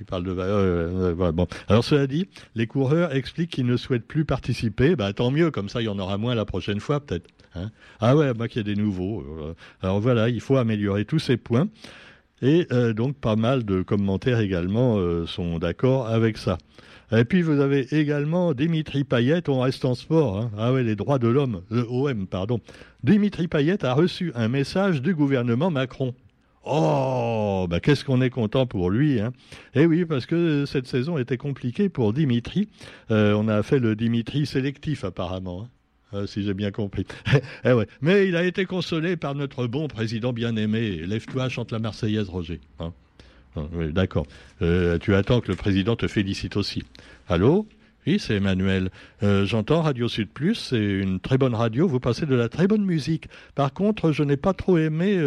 Il 0.00 0.06
parle 0.06 0.24
de 0.24 0.34
euh, 0.36 1.32
bon. 1.32 1.46
Alors 1.68 1.84
cela 1.84 2.06
dit, 2.06 2.28
les 2.56 2.66
coureurs 2.66 3.14
expliquent 3.14 3.50
qu'ils 3.50 3.66
ne 3.66 3.76
souhaitent 3.76 4.06
plus 4.06 4.24
participer. 4.24 4.96
Bah 4.96 5.12
tant 5.12 5.30
mieux, 5.30 5.52
comme 5.52 5.68
ça 5.68 5.82
il 5.82 5.84
y 5.84 5.88
en 5.88 5.98
aura 6.00 6.18
moins 6.18 6.34
la 6.34 6.44
prochaine 6.44 6.80
fois 6.80 6.98
peut-être. 6.98 7.28
Hein. 7.54 7.70
ah 8.00 8.16
ouais, 8.16 8.34
bah 8.34 8.48
qu'il 8.48 8.66
y 8.66 8.68
a 8.68 8.74
des 8.74 8.80
nouveaux. 8.80 9.24
Alors 9.82 10.00
voilà, 10.00 10.28
il 10.28 10.40
faut 10.40 10.56
améliorer 10.56 11.04
tous 11.04 11.20
ces 11.20 11.36
points. 11.36 11.68
Et 12.44 12.66
euh, 12.72 12.92
donc 12.92 13.16
pas 13.16 13.36
mal 13.36 13.64
de 13.64 13.80
commentaires 13.80 14.38
également 14.38 14.98
euh, 14.98 15.26
sont 15.26 15.58
d'accord 15.58 16.08
avec 16.08 16.36
ça. 16.36 16.58
Et 17.10 17.24
puis 17.24 17.40
vous 17.40 17.58
avez 17.58 17.86
également 17.98 18.52
Dimitri 18.52 19.02
Payet, 19.04 19.48
on 19.48 19.60
reste 19.60 19.86
en 19.86 19.94
sport, 19.94 20.36
hein. 20.36 20.50
ah 20.58 20.70
ouais, 20.70 20.82
les 20.82 20.94
droits 20.94 21.18
de 21.18 21.28
l'homme, 21.28 21.62
le 21.70 21.86
OM, 21.88 22.26
pardon. 22.26 22.60
Dimitri 23.02 23.48
Payet 23.48 23.82
a 23.82 23.94
reçu 23.94 24.30
un 24.34 24.48
message 24.48 25.00
du 25.00 25.14
gouvernement 25.14 25.70
Macron. 25.70 26.14
Oh, 26.66 27.66
bah 27.68 27.80
qu'est-ce 27.80 28.04
qu'on 28.04 28.20
est 28.20 28.30
content 28.30 28.66
pour 28.66 28.90
lui. 28.90 29.20
Hein. 29.20 29.32
Eh 29.74 29.86
oui, 29.86 30.04
parce 30.04 30.26
que 30.26 30.66
cette 30.66 30.86
saison 30.86 31.16
était 31.16 31.38
compliquée 31.38 31.88
pour 31.88 32.12
Dimitri. 32.12 32.68
Euh, 33.10 33.32
on 33.34 33.48
a 33.48 33.62
fait 33.62 33.78
le 33.78 33.96
Dimitri 33.96 34.44
sélectif 34.44 35.04
apparemment. 35.04 35.62
Hein. 35.64 35.68
Euh, 36.14 36.26
si 36.26 36.42
j'ai 36.44 36.54
bien 36.54 36.70
compris. 36.70 37.06
eh. 37.64 37.72
Mais 38.00 38.28
il 38.28 38.36
a 38.36 38.44
été 38.44 38.64
consolé 38.66 39.16
par 39.16 39.34
notre 39.34 39.66
bon 39.66 39.88
président 39.88 40.32
bien-aimé. 40.32 41.02
Lève-toi, 41.06 41.48
chante 41.48 41.72
la 41.72 41.78
Marseillaise, 41.78 42.28
Roger. 42.28 42.60
Hein. 42.78 42.92
Ah, 43.56 43.62
d'accord. 43.92 44.26
Euh, 44.62 44.98
tu 44.98 45.14
attends 45.14 45.40
que 45.40 45.48
le 45.48 45.56
président 45.56 45.96
te 45.96 46.06
félicite 46.06 46.56
aussi. 46.56 46.84
Allô? 47.28 47.66
Oui, 48.06 48.18
c'est 48.18 48.34
Emmanuel. 48.34 48.90
Euh, 49.22 49.46
j'entends 49.46 49.80
Radio 49.80 50.08
Sud 50.08 50.28
Plus, 50.28 50.54
c'est 50.56 50.76
une 50.76 51.20
très 51.20 51.38
bonne 51.38 51.54
radio, 51.54 51.88
vous 51.88 52.00
passez 52.00 52.26
de 52.26 52.34
la 52.34 52.50
très 52.50 52.66
bonne 52.66 52.84
musique. 52.84 53.28
Par 53.54 53.72
contre, 53.72 54.12
je 54.12 54.22
n'ai 54.22 54.36
pas 54.36 54.52
trop 54.52 54.76
aimé 54.76 55.18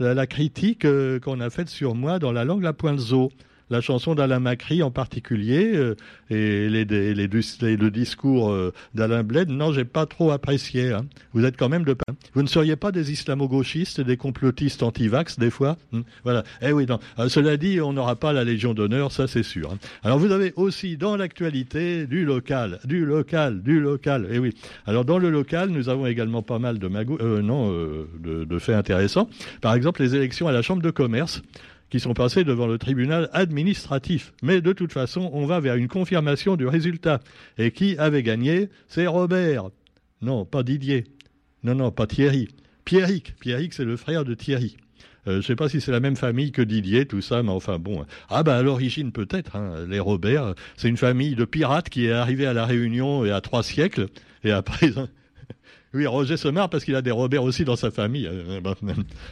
la, 0.00 0.26
critique 0.26 0.84
qu'on 1.22 1.40
a 1.40 1.50
faite 1.50 1.68
sur 1.68 1.94
moi 1.94 2.18
dans 2.18 2.32
la 2.32 2.44
langue 2.44 2.62
La 2.62 2.72
Pointe 2.72 2.98
Zo 2.98 3.30
la 3.70 3.80
chanson 3.80 4.14
d'Alain 4.14 4.40
Macri 4.40 4.82
en 4.82 4.90
particulier 4.90 5.72
euh, 5.74 5.94
et 6.30 6.68
les, 6.68 6.84
le 6.84 7.88
discours 7.88 8.50
euh, 8.50 8.72
d'Alain 8.94 9.22
Bled, 9.22 9.48
non, 9.48 9.72
j'ai 9.72 9.84
pas 9.84 10.06
trop 10.06 10.30
apprécié. 10.30 10.92
Hein. 10.92 11.06
Vous 11.32 11.44
êtes 11.44 11.56
quand 11.56 11.68
même 11.68 11.84
de 11.84 11.96
Vous 12.34 12.42
ne 12.42 12.48
seriez 12.48 12.76
pas 12.76 12.92
des 12.92 13.12
islamo-gauchistes, 13.12 14.00
des 14.00 14.16
complotistes 14.16 14.82
anti-vax 14.82 15.38
des 15.38 15.50
fois 15.50 15.76
hmm, 15.92 16.02
Voilà. 16.24 16.44
Eh 16.62 16.72
oui, 16.72 16.86
non. 16.86 16.98
Euh, 17.18 17.28
cela 17.28 17.56
dit, 17.56 17.80
on 17.80 17.92
n'aura 17.92 18.16
pas 18.16 18.32
la 18.32 18.44
Légion 18.44 18.74
d'honneur, 18.74 19.12
ça 19.12 19.26
c'est 19.26 19.42
sûr. 19.42 19.72
Hein. 19.72 19.78
Alors 20.02 20.18
vous 20.18 20.32
avez 20.32 20.52
aussi 20.56 20.96
dans 20.96 21.16
l'actualité 21.16 22.06
du 22.06 22.24
local, 22.24 22.80
du 22.84 23.04
local, 23.04 23.62
du 23.62 23.80
local. 23.80 24.28
Eh 24.30 24.38
oui. 24.38 24.54
Alors 24.86 25.04
dans 25.04 25.18
le 25.18 25.30
local, 25.30 25.70
nous 25.70 25.88
avons 25.88 26.06
également 26.06 26.42
pas 26.42 26.58
mal 26.58 26.78
de 26.78 28.58
faits 28.58 28.74
intéressants. 28.74 29.28
Par 29.60 29.74
exemple, 29.74 30.02
les 30.02 30.14
élections 30.14 30.48
à 30.48 30.52
la 30.52 30.62
Chambre 30.62 30.82
de 30.82 30.90
commerce 30.90 31.42
qui 31.94 32.00
sont 32.00 32.12
passés 32.12 32.42
devant 32.42 32.66
le 32.66 32.76
tribunal 32.76 33.30
administratif. 33.32 34.32
Mais 34.42 34.60
de 34.60 34.72
toute 34.72 34.92
façon, 34.92 35.30
on 35.32 35.46
va 35.46 35.60
vers 35.60 35.76
une 35.76 35.86
confirmation 35.86 36.56
du 36.56 36.66
résultat. 36.66 37.20
Et 37.56 37.70
qui 37.70 37.96
avait 37.98 38.24
gagné 38.24 38.68
C'est 38.88 39.06
Robert. 39.06 39.70
Non, 40.20 40.44
pas 40.44 40.64
Didier. 40.64 41.04
Non, 41.62 41.76
non, 41.76 41.92
pas 41.92 42.08
Thierry. 42.08 42.48
Pierrick. 42.84 43.36
Pierrick, 43.38 43.74
c'est 43.74 43.84
le 43.84 43.96
frère 43.96 44.24
de 44.24 44.34
Thierry. 44.34 44.76
Euh, 45.28 45.34
je 45.34 45.36
ne 45.36 45.42
sais 45.42 45.54
pas 45.54 45.68
si 45.68 45.80
c'est 45.80 45.92
la 45.92 46.00
même 46.00 46.16
famille 46.16 46.50
que 46.50 46.62
Didier, 46.62 47.06
tout 47.06 47.20
ça, 47.20 47.44
mais 47.44 47.52
enfin 47.52 47.78
bon. 47.78 48.04
Ah 48.28 48.42
ben 48.42 48.54
à 48.54 48.62
l'origine 48.62 49.12
peut-être, 49.12 49.54
hein, 49.54 49.86
les 49.88 50.00
Robert, 50.00 50.56
c'est 50.76 50.88
une 50.88 50.96
famille 50.96 51.36
de 51.36 51.44
pirates 51.44 51.90
qui 51.90 52.06
est 52.06 52.12
arrivée 52.12 52.46
à 52.46 52.54
la 52.54 52.66
Réunion 52.66 53.24
il 53.24 53.28
y 53.28 53.30
a 53.30 53.40
trois 53.40 53.62
siècles, 53.62 54.08
et 54.42 54.50
après 54.50 54.90
oui, 55.94 56.08
Roger 56.08 56.36
se 56.36 56.48
marre 56.48 56.68
parce 56.70 56.84
qu'il 56.84 56.96
a 56.96 57.02
des 57.02 57.12
Robert 57.12 57.44
aussi 57.44 57.64
dans 57.64 57.76
sa 57.76 57.92
famille. 57.92 58.26
Euh, 58.26 58.60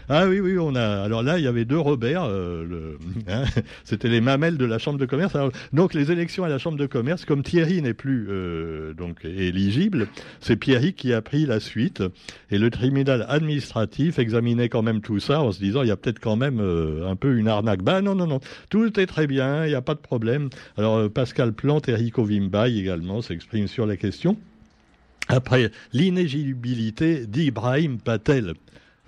ah 0.08 0.26
oui, 0.28 0.38
oui, 0.38 0.56
on 0.60 0.76
a. 0.76 1.02
Alors 1.02 1.24
là, 1.24 1.38
il 1.38 1.44
y 1.44 1.48
avait 1.48 1.64
deux 1.64 1.78
Robert. 1.78 2.22
Euh, 2.24 2.96
hein, 3.26 3.42
C'était 3.84 4.08
les 4.08 4.20
mamelles 4.20 4.56
de 4.56 4.64
la 4.64 4.78
Chambre 4.78 4.98
de 4.98 5.06
commerce. 5.06 5.36
donc 5.72 5.92
les 5.92 6.12
élections 6.12 6.44
à 6.44 6.48
la 6.48 6.58
Chambre 6.58 6.78
de 6.78 6.86
commerce, 6.86 7.24
comme 7.24 7.42
Thierry 7.42 7.82
n'est 7.82 7.94
plus 7.94 8.28
euh, 8.30 8.94
donc 8.94 9.24
éligible, 9.24 10.06
c'est 10.40 10.60
Thierry 10.60 10.92
qui 10.92 11.12
a 11.12 11.20
pris 11.20 11.46
la 11.46 11.58
suite. 11.58 12.02
Et 12.52 12.58
le 12.58 12.70
tribunal 12.70 13.26
administratif 13.28 14.20
examinait 14.20 14.68
quand 14.68 14.82
même 14.82 15.00
tout 15.00 15.18
ça 15.18 15.42
en 15.42 15.50
se 15.50 15.58
disant 15.58 15.82
il 15.82 15.88
y 15.88 15.92
a 15.92 15.96
peut-être 15.96 16.20
quand 16.20 16.36
même 16.36 16.60
un 16.60 17.16
peu 17.16 17.36
une 17.36 17.48
arnaque. 17.48 17.82
Bah 17.82 18.02
non, 18.02 18.14
non, 18.14 18.28
non, 18.28 18.40
tout 18.70 19.00
est 19.00 19.06
très 19.06 19.26
bien, 19.26 19.64
il 19.64 19.70
n'y 19.70 19.74
a 19.74 19.82
pas 19.82 19.94
de 19.94 20.00
problème. 20.00 20.48
Alors 20.76 21.10
Pascal 21.10 21.52
Plante 21.52 21.88
et 21.88 21.94
Rico 21.94 22.24
Vimbaye 22.24 22.78
également 22.78 23.20
s'expriment 23.20 23.66
sur 23.66 23.86
la 23.86 23.96
question. 23.96 24.36
Après 25.28 25.70
l'inéligibilité 25.92 27.26
d'Ibrahim 27.26 27.98
Patel. 27.98 28.54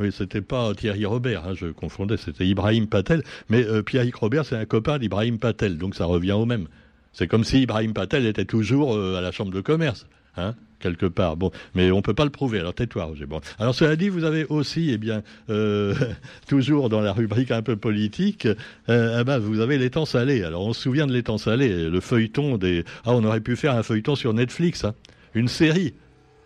Oui, 0.00 0.10
c'était 0.10 0.40
pas 0.40 0.74
Thierry 0.74 1.04
Robert, 1.04 1.46
hein, 1.46 1.54
je 1.54 1.66
confondais, 1.66 2.16
c'était 2.16 2.46
Ibrahim 2.46 2.88
Patel. 2.88 3.22
Mais 3.48 3.64
euh, 3.64 3.82
Pierre 3.82 4.06
Robert, 4.14 4.44
c'est 4.44 4.56
un 4.56 4.64
copain 4.64 4.98
d'Ibrahim 4.98 5.38
Patel, 5.38 5.78
donc 5.78 5.94
ça 5.94 6.06
revient 6.06 6.32
au 6.32 6.46
même. 6.46 6.66
C'est 7.12 7.28
comme 7.28 7.44
si 7.44 7.62
Ibrahim 7.62 7.92
Patel 7.92 8.26
était 8.26 8.44
toujours 8.44 8.96
euh, 8.96 9.16
à 9.16 9.20
la 9.20 9.30
Chambre 9.30 9.52
de 9.52 9.60
commerce. 9.60 10.06
Hein 10.36 10.54
quelque 10.84 11.06
part. 11.06 11.36
Bon, 11.36 11.50
mais 11.74 11.90
on 11.90 12.02
peut 12.02 12.12
pas 12.12 12.24
le 12.24 12.30
prouver. 12.30 12.60
Alors 12.60 12.74
tais-toi, 12.74 13.04
Roger. 13.04 13.24
Bon. 13.24 13.40
Alors 13.58 13.74
cela 13.74 13.96
dit, 13.96 14.10
vous 14.10 14.24
avez 14.24 14.44
aussi, 14.44 14.90
eh 14.90 14.98
bien, 14.98 15.22
euh, 15.48 15.94
toujours 16.48 16.90
dans 16.90 17.00
la 17.00 17.12
rubrique 17.12 17.50
un 17.50 17.62
peu 17.62 17.76
politique, 17.76 18.46
euh, 18.88 19.18
eh 19.20 19.24
ben, 19.24 19.38
vous 19.38 19.60
avez 19.60 19.78
l'étang 19.78 20.04
salé. 20.04 20.44
Alors 20.44 20.66
on 20.66 20.74
se 20.74 20.82
souvient 20.82 21.06
de 21.06 21.12
l'étang 21.12 21.38
salé, 21.38 21.88
le 21.88 22.00
feuilleton 22.00 22.58
des. 22.58 22.84
Ah, 23.04 23.12
on 23.14 23.24
aurait 23.24 23.40
pu 23.40 23.56
faire 23.56 23.74
un 23.74 23.82
feuilleton 23.82 24.14
sur 24.14 24.34
Netflix, 24.34 24.84
hein. 24.84 24.94
une 25.34 25.48
série, 25.48 25.94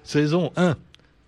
saison 0.08 0.52
1, 0.56 0.74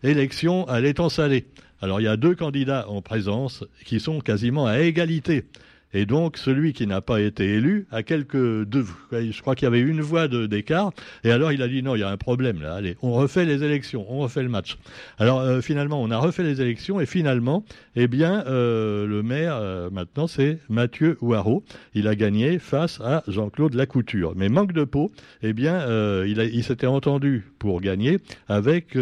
élection 0.02 0.66
à 0.66 0.80
l'étang 0.80 1.10
salé. 1.10 1.44
Alors 1.82 2.00
il 2.00 2.04
y 2.04 2.08
a 2.08 2.16
deux 2.16 2.34
candidats 2.34 2.88
en 2.88 3.02
présence 3.02 3.62
qui 3.84 4.00
sont 4.00 4.20
quasiment 4.20 4.66
à 4.66 4.78
égalité. 4.78 5.44
Et 5.92 6.06
donc, 6.06 6.36
celui 6.36 6.72
qui 6.72 6.86
n'a 6.86 7.00
pas 7.00 7.20
été 7.20 7.44
élu 7.54 7.86
a 7.90 8.02
quelques 8.02 8.64
deux, 8.64 8.86
je 9.12 9.40
crois 9.40 9.54
qu'il 9.54 9.64
y 9.64 9.66
avait 9.66 9.80
une 9.80 10.00
voix 10.00 10.28
d'écart. 10.28 10.92
Et 11.24 11.32
alors, 11.32 11.52
il 11.52 11.62
a 11.62 11.68
dit 11.68 11.82
non, 11.82 11.96
il 11.96 12.00
y 12.00 12.04
a 12.04 12.10
un 12.10 12.16
problème 12.16 12.62
là. 12.62 12.74
Allez, 12.74 12.96
on 13.02 13.12
refait 13.12 13.44
les 13.44 13.64
élections, 13.64 14.06
on 14.08 14.20
refait 14.20 14.42
le 14.42 14.48
match. 14.48 14.78
Alors, 15.18 15.40
euh, 15.40 15.60
finalement, 15.60 16.00
on 16.00 16.10
a 16.10 16.18
refait 16.18 16.44
les 16.44 16.60
élections 16.60 17.00
et 17.00 17.06
finalement, 17.06 17.64
eh 17.96 18.06
bien, 18.06 18.44
euh, 18.46 19.06
le 19.06 19.22
maire 19.22 19.56
euh, 19.56 19.90
maintenant, 19.90 20.26
c'est 20.26 20.58
Mathieu 20.68 21.18
Ouareau. 21.20 21.64
Il 21.94 22.06
a 22.06 22.14
gagné 22.14 22.58
face 22.58 23.00
à 23.00 23.24
Jean-Claude 23.26 23.74
Lacouture. 23.74 24.34
Mais 24.36 24.48
manque 24.48 24.72
de 24.72 24.84
peau, 24.84 25.10
eh 25.42 25.52
bien, 25.52 25.80
il, 26.24 26.38
il 26.38 26.64
s'était 26.64 26.86
entendu 26.86 27.50
pour 27.58 27.80
gagner 27.80 28.18
avec 28.48 28.96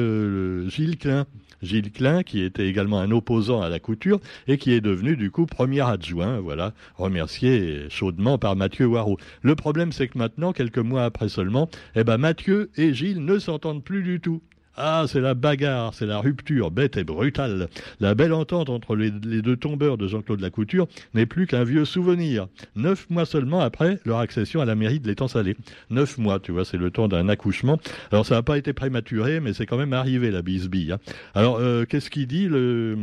Gilles 0.69 0.97
Klein. 0.99 1.27
Gilles 1.63 1.93
Klein, 1.93 2.23
qui 2.23 2.43
était 2.43 2.69
également 2.69 3.01
un 3.01 3.11
opposant 3.11 3.63
à 3.63 3.69
la 3.69 3.79
couture 3.79 4.21
et 4.47 4.59
qui 4.59 4.73
est 4.73 4.81
devenu 4.81 5.17
du 5.17 5.31
coup 5.31 5.47
premier 5.47 5.81
adjoint, 5.81 6.41
voilà, 6.41 6.75
remercié 6.97 7.87
chaudement 7.91 8.39
par 8.39 8.57
Mathieu 8.57 8.87
Warraud. 8.87 9.19
Le 9.43 9.55
problème, 9.55 9.93
c'est 9.93 10.09
que 10.09 10.19
maintenant, 10.19 10.53
quelques 10.53 10.79
mois 10.79 11.05
après 11.05 11.29
seulement, 11.29 11.69
eh 11.95 12.05
ben 12.05 12.19
Mathieu 12.19 12.71
et 12.77 12.95
Gilles 12.95 13.25
ne 13.25 13.39
s'entendent 13.39 13.85
plus 13.85 14.03
du 14.03 14.21
tout. 14.21 14.43
Ah, 14.81 15.07
c'est 15.09 15.21
la 15.21 15.35
bagarre, 15.35 15.93
c'est 15.93 16.07
la 16.07 16.21
rupture 16.21 16.71
bête 16.71 16.97
et 16.97 17.03
brutale. 17.03 17.69
La 17.99 18.15
belle 18.15 18.33
entente 18.33 18.71
entre 18.71 18.95
les, 18.95 19.11
deux 19.11 19.57
tombeurs 19.57 19.99
de 19.99 20.07
Jean-Claude 20.07 20.41
Lacouture 20.41 20.87
n'est 21.15 21.27
plus 21.27 21.49
qu'un 21.49 21.65
vieux 21.65 21.85
souvenir. 21.85 22.47
Neuf 22.77 23.11
mois 23.11 23.27
seulement 23.27 23.59
après 23.59 23.99
leur 24.05 24.19
accession 24.19 24.61
à 24.61 24.65
la 24.65 24.77
mairie 24.77 25.01
de 25.01 25.09
l'étang 25.09 25.27
salé. 25.27 25.57
Neuf 25.91 26.17
mois, 26.17 26.39
tu 26.39 26.53
vois, 26.53 26.65
c'est 26.65 26.77
le 26.77 26.93
temps 26.93 27.09
d'un 27.09 27.29
accouchement. 27.29 27.81
Alors 28.13 28.25
ça 28.25 28.37
n'a 28.37 28.45
pas 28.45 28.57
été 28.57 28.73
prématuré, 28.73 29.41
mais 29.41 29.53
c'est 29.53 29.67
quand 29.67 29.79
même 29.79 29.93
arrivé 29.93 30.31
la 30.31 30.43
bisbille. 30.43 30.93
Hein. 30.93 30.99
Alors 31.35 31.57
euh, 31.59 31.85
qu'est-ce 31.85 32.09
qu'il 32.09 32.29
dit 32.29 32.47
le, 32.47 32.97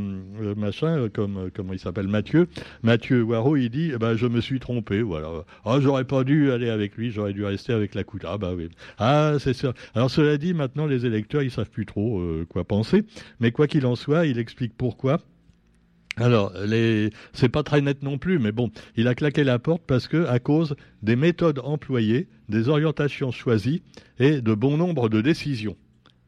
machin, 0.55 0.97
euh, 0.97 1.09
comme 1.09 1.37
euh, 1.37 1.49
comment 1.53 1.73
il 1.73 1.79
s'appelle 1.79 2.07
Mathieu? 2.07 2.47
Mathieu 2.83 3.21
Waro, 3.21 3.57
il 3.57 3.69
dit, 3.69 3.91
eh 3.93 3.97
ben, 3.97 4.15
je 4.15 4.27
me 4.27 4.39
suis 4.39 4.61
trompé, 4.61 5.01
voilà. 5.01 5.27
Ah, 5.65 5.79
j'aurais 5.81 6.05
pas 6.05 6.23
dû 6.23 6.53
aller 6.53 6.69
avec 6.69 6.95
lui, 6.95 7.11
j'aurais 7.11 7.33
dû 7.33 7.43
rester 7.43 7.73
avec 7.73 7.95
la 7.95 8.03
Ah 8.23 8.37
bah 8.37 8.53
oui. 8.55 8.69
Ah 8.97 9.33
c'est 9.39 9.53
ça. 9.53 9.73
Alors 9.93 10.09
cela 10.09 10.37
dit, 10.37 10.53
maintenant 10.53 10.85
les 10.85 11.05
électeurs, 11.05 11.41
ils 11.41 11.51
plus 11.69 11.85
trop 11.85 12.19
euh, 12.19 12.45
quoi 12.47 12.63
penser. 12.63 13.03
Mais 13.39 13.51
quoi 13.51 13.67
qu'il 13.67 13.85
en 13.85 13.95
soit, 13.95 14.25
il 14.25 14.39
explique 14.39 14.73
pourquoi. 14.77 15.19
Alors, 16.17 16.53
c'est 17.33 17.49
pas 17.49 17.63
très 17.63 17.81
net 17.81 18.01
non 18.01 18.17
plus, 18.17 18.39
mais 18.39 18.53
bon, 18.53 18.71
il 18.95 19.09
a 19.09 19.15
claqué 19.15 19.43
la 19.43 19.59
porte 19.59 19.81
parce 19.85 20.07
que, 20.07 20.25
à 20.27 20.39
cause 20.39 20.75
des 21.03 21.17
méthodes 21.17 21.59
employées, 21.63 22.29
des 22.47 22.69
orientations 22.69 23.31
choisies 23.31 23.81
et 24.17 24.39
de 24.39 24.53
bon 24.53 24.77
nombre 24.77 25.09
de 25.09 25.19
décisions. 25.19 25.75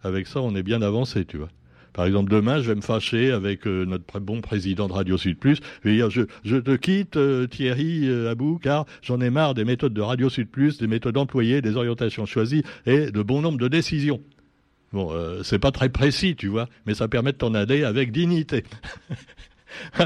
Avec 0.03 0.27
ça, 0.27 0.41
on 0.41 0.56
est 0.56 0.63
bien 0.63 0.82
avancé, 0.82 1.24
tu 1.24 1.38
vois. 1.38 1.50
Par 1.94 2.06
exemple, 2.06 2.29
demain, 2.29 2.62
je 2.62 2.67
vais 2.67 2.75
me 2.75 2.82
fâcher 2.82 3.32
avec 3.32 3.65
euh, 3.65 3.86
notre 3.86 4.20
bon 4.20 4.41
président 4.41 4.88
de 4.88 4.94
Radio 4.94 5.17
Sud 5.17 5.39
Plus. 5.39 5.60
Je 5.84 5.89
vais 5.89 5.96
dire, 5.96 6.10
je, 6.12 6.58
te 6.58 6.75
quitte, 6.75 7.15
euh, 7.15 7.48
Thierry 7.48 8.08
Abou, 8.27 8.60
car 8.62 8.86
j'en 9.01 9.20
ai 9.22 9.29
marre 9.29 9.53
des 9.53 9.65
méthodes 9.65 9.94
de 9.94 10.01
Radio 10.01 10.29
Sud 10.29 10.50
Plus, 10.50 10.77
des 10.77 10.88
méthodes 10.88 11.17
employées, 11.17 11.62
des 11.62 11.75
orientations 11.75 12.25
choisies 12.25 12.63
et 12.86 13.10
de 13.10 13.22
bon 13.24 13.41
nombre 13.41 13.58
de 13.58 13.67
décisions. 13.67 14.22
Bon, 14.94 15.12
euh, 15.12 15.44
c'est 15.44 15.60
pas 15.60 15.72
très 15.72 15.89
précis, 15.89 16.36
tu 16.36 16.48
vois, 16.48 16.70
mais 16.86 16.94
ça 16.94 17.08
permet 17.08 17.34
de 17.34 17.38
t'en 17.38 17.53
aller 17.53 17.84
avec 17.84 18.12
dignité. 18.12 18.63
oh, 20.00 20.03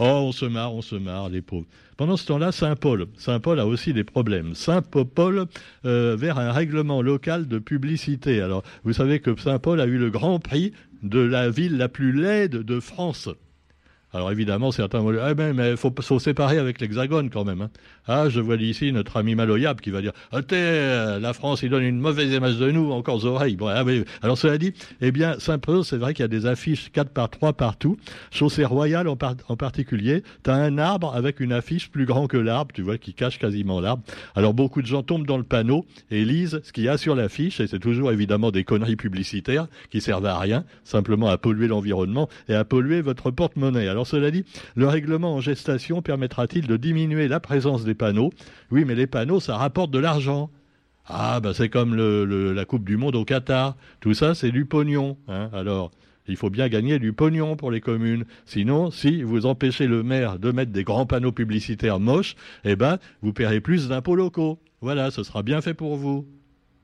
on 0.00 0.32
se 0.32 0.44
marre, 0.44 0.74
on 0.74 0.82
se 0.82 0.96
marre, 0.96 1.28
les 1.28 1.42
pauvres. 1.42 1.66
Pendant 1.96 2.16
ce 2.16 2.26
temps-là, 2.26 2.52
Saint-Paul. 2.52 3.06
Saint-Paul 3.16 3.58
a 3.58 3.66
aussi 3.66 3.92
des 3.92 4.04
problèmes. 4.04 4.54
Saint-Paul 4.54 5.46
euh, 5.84 6.16
vers 6.16 6.38
un 6.38 6.52
règlement 6.52 7.02
local 7.02 7.48
de 7.48 7.58
publicité. 7.58 8.40
Alors, 8.40 8.62
vous 8.84 8.92
savez 8.92 9.20
que 9.20 9.36
Saint-Paul 9.36 9.80
a 9.80 9.86
eu 9.86 9.98
le 9.98 10.10
grand 10.10 10.38
prix 10.38 10.72
de 11.02 11.20
la 11.20 11.50
ville 11.50 11.76
la 11.76 11.88
plus 11.88 12.12
laide 12.12 12.52
de 12.52 12.80
France. 12.80 13.28
Alors 14.14 14.30
évidemment, 14.30 14.72
certains 14.72 15.00
vont 15.00 15.12
dire, 15.12 15.22
ah 15.22 15.34
mais 15.34 15.72
il 15.72 15.76
faut, 15.76 16.18
séparer 16.18 16.56
avec 16.56 16.80
l'Hexagone 16.80 17.28
quand 17.28 17.44
même. 17.44 17.60
Hein. 17.60 17.70
Ah, 18.06 18.30
je 18.30 18.40
vois 18.40 18.56
ici 18.56 18.90
notre 18.90 19.18
ami 19.18 19.34
Maloyable 19.34 19.82
qui 19.82 19.90
va 19.90 20.00
dire, 20.00 20.12
ah, 20.32 20.40
la 21.20 21.32
France, 21.34 21.62
il 21.62 21.68
donne 21.68 21.82
une 21.82 22.00
mauvaise 22.00 22.32
image 22.32 22.56
de 22.56 22.70
nous, 22.70 22.90
encore 22.90 23.16
aux 23.16 23.26
oreilles. 23.26 23.56
Bon, 23.56 23.68
ah, 23.68 23.84
alors 24.22 24.38
cela 24.38 24.56
dit, 24.56 24.72
eh 25.02 25.12
bien, 25.12 25.38
Saint-Paul, 25.38 25.84
c'est 25.84 25.98
vrai 25.98 26.14
qu'il 26.14 26.22
y 26.22 26.24
a 26.24 26.28
des 26.28 26.46
affiches 26.46 26.90
4 26.90 27.10
par 27.10 27.28
3 27.28 27.52
partout. 27.52 27.98
Chaussée 28.30 28.64
royale 28.64 29.08
en, 29.08 29.16
particulier, 29.16 30.22
tu 30.42 30.50
as 30.50 30.54
un 30.54 30.78
arbre 30.78 31.14
avec 31.14 31.38
une 31.40 31.52
affiche 31.52 31.90
plus 31.90 32.06
grand 32.06 32.28
que 32.28 32.38
l'arbre, 32.38 32.72
tu 32.72 32.80
vois, 32.80 32.96
qui 32.96 33.12
cache 33.12 33.38
quasiment 33.38 33.78
l'arbre. 33.78 34.02
Alors 34.34 34.54
beaucoup 34.54 34.80
de 34.80 34.86
gens 34.86 35.02
tombent 35.02 35.26
dans 35.26 35.36
le 35.36 35.44
panneau 35.44 35.84
et 36.10 36.24
lisent 36.24 36.62
ce 36.64 36.72
qu'il 36.72 36.84
y 36.84 36.88
a 36.88 36.96
sur 36.96 37.14
l'affiche, 37.14 37.60
et 37.60 37.66
c'est 37.66 37.78
toujours 37.78 38.10
évidemment 38.10 38.50
des 38.50 38.64
conneries 38.64 38.96
publicitaires 38.96 39.66
qui 39.90 40.00
servent 40.00 40.26
à 40.26 40.38
rien, 40.38 40.64
simplement 40.84 41.28
à 41.28 41.36
polluer 41.36 41.68
l'environnement 41.68 42.30
et 42.48 42.54
à 42.54 42.64
polluer 42.64 43.02
votre 43.02 43.30
porte-monnaie. 43.30 43.97
Alors 43.98 44.06
cela 44.06 44.30
dit, 44.30 44.44
le 44.76 44.86
règlement 44.86 45.34
en 45.34 45.40
gestation 45.40 46.02
permettra-t-il 46.02 46.68
de 46.68 46.76
diminuer 46.76 47.26
la 47.26 47.40
présence 47.40 47.82
des 47.82 47.94
panneaux? 47.94 48.30
Oui, 48.70 48.84
mais 48.84 48.94
les 48.94 49.08
panneaux, 49.08 49.40
ça 49.40 49.56
rapporte 49.56 49.90
de 49.90 49.98
l'argent. 49.98 50.52
Ah, 51.06 51.40
ben 51.40 51.52
c'est 51.52 51.68
comme 51.68 51.96
la 51.96 52.64
Coupe 52.64 52.84
du 52.84 52.96
Monde 52.96 53.16
au 53.16 53.24
Qatar. 53.24 53.76
Tout 53.98 54.14
ça, 54.14 54.36
c'est 54.36 54.52
du 54.52 54.66
pognon. 54.66 55.16
Hein. 55.26 55.50
Alors, 55.52 55.90
il 56.28 56.36
faut 56.36 56.48
bien 56.48 56.68
gagner 56.68 57.00
du 57.00 57.12
pognon 57.12 57.56
pour 57.56 57.72
les 57.72 57.80
communes. 57.80 58.24
Sinon, 58.46 58.92
si 58.92 59.24
vous 59.24 59.46
empêchez 59.46 59.88
le 59.88 60.04
maire 60.04 60.38
de 60.38 60.52
mettre 60.52 60.70
des 60.70 60.84
grands 60.84 61.06
panneaux 61.06 61.32
publicitaires 61.32 61.98
moches, 61.98 62.36
eh 62.62 62.76
ben, 62.76 62.98
vous 63.22 63.32
paierez 63.32 63.60
plus 63.60 63.88
d'impôts 63.88 64.14
locaux. 64.14 64.60
Voilà, 64.80 65.10
ce 65.10 65.24
sera 65.24 65.42
bien 65.42 65.60
fait 65.60 65.74
pour 65.74 65.96
vous. 65.96 66.24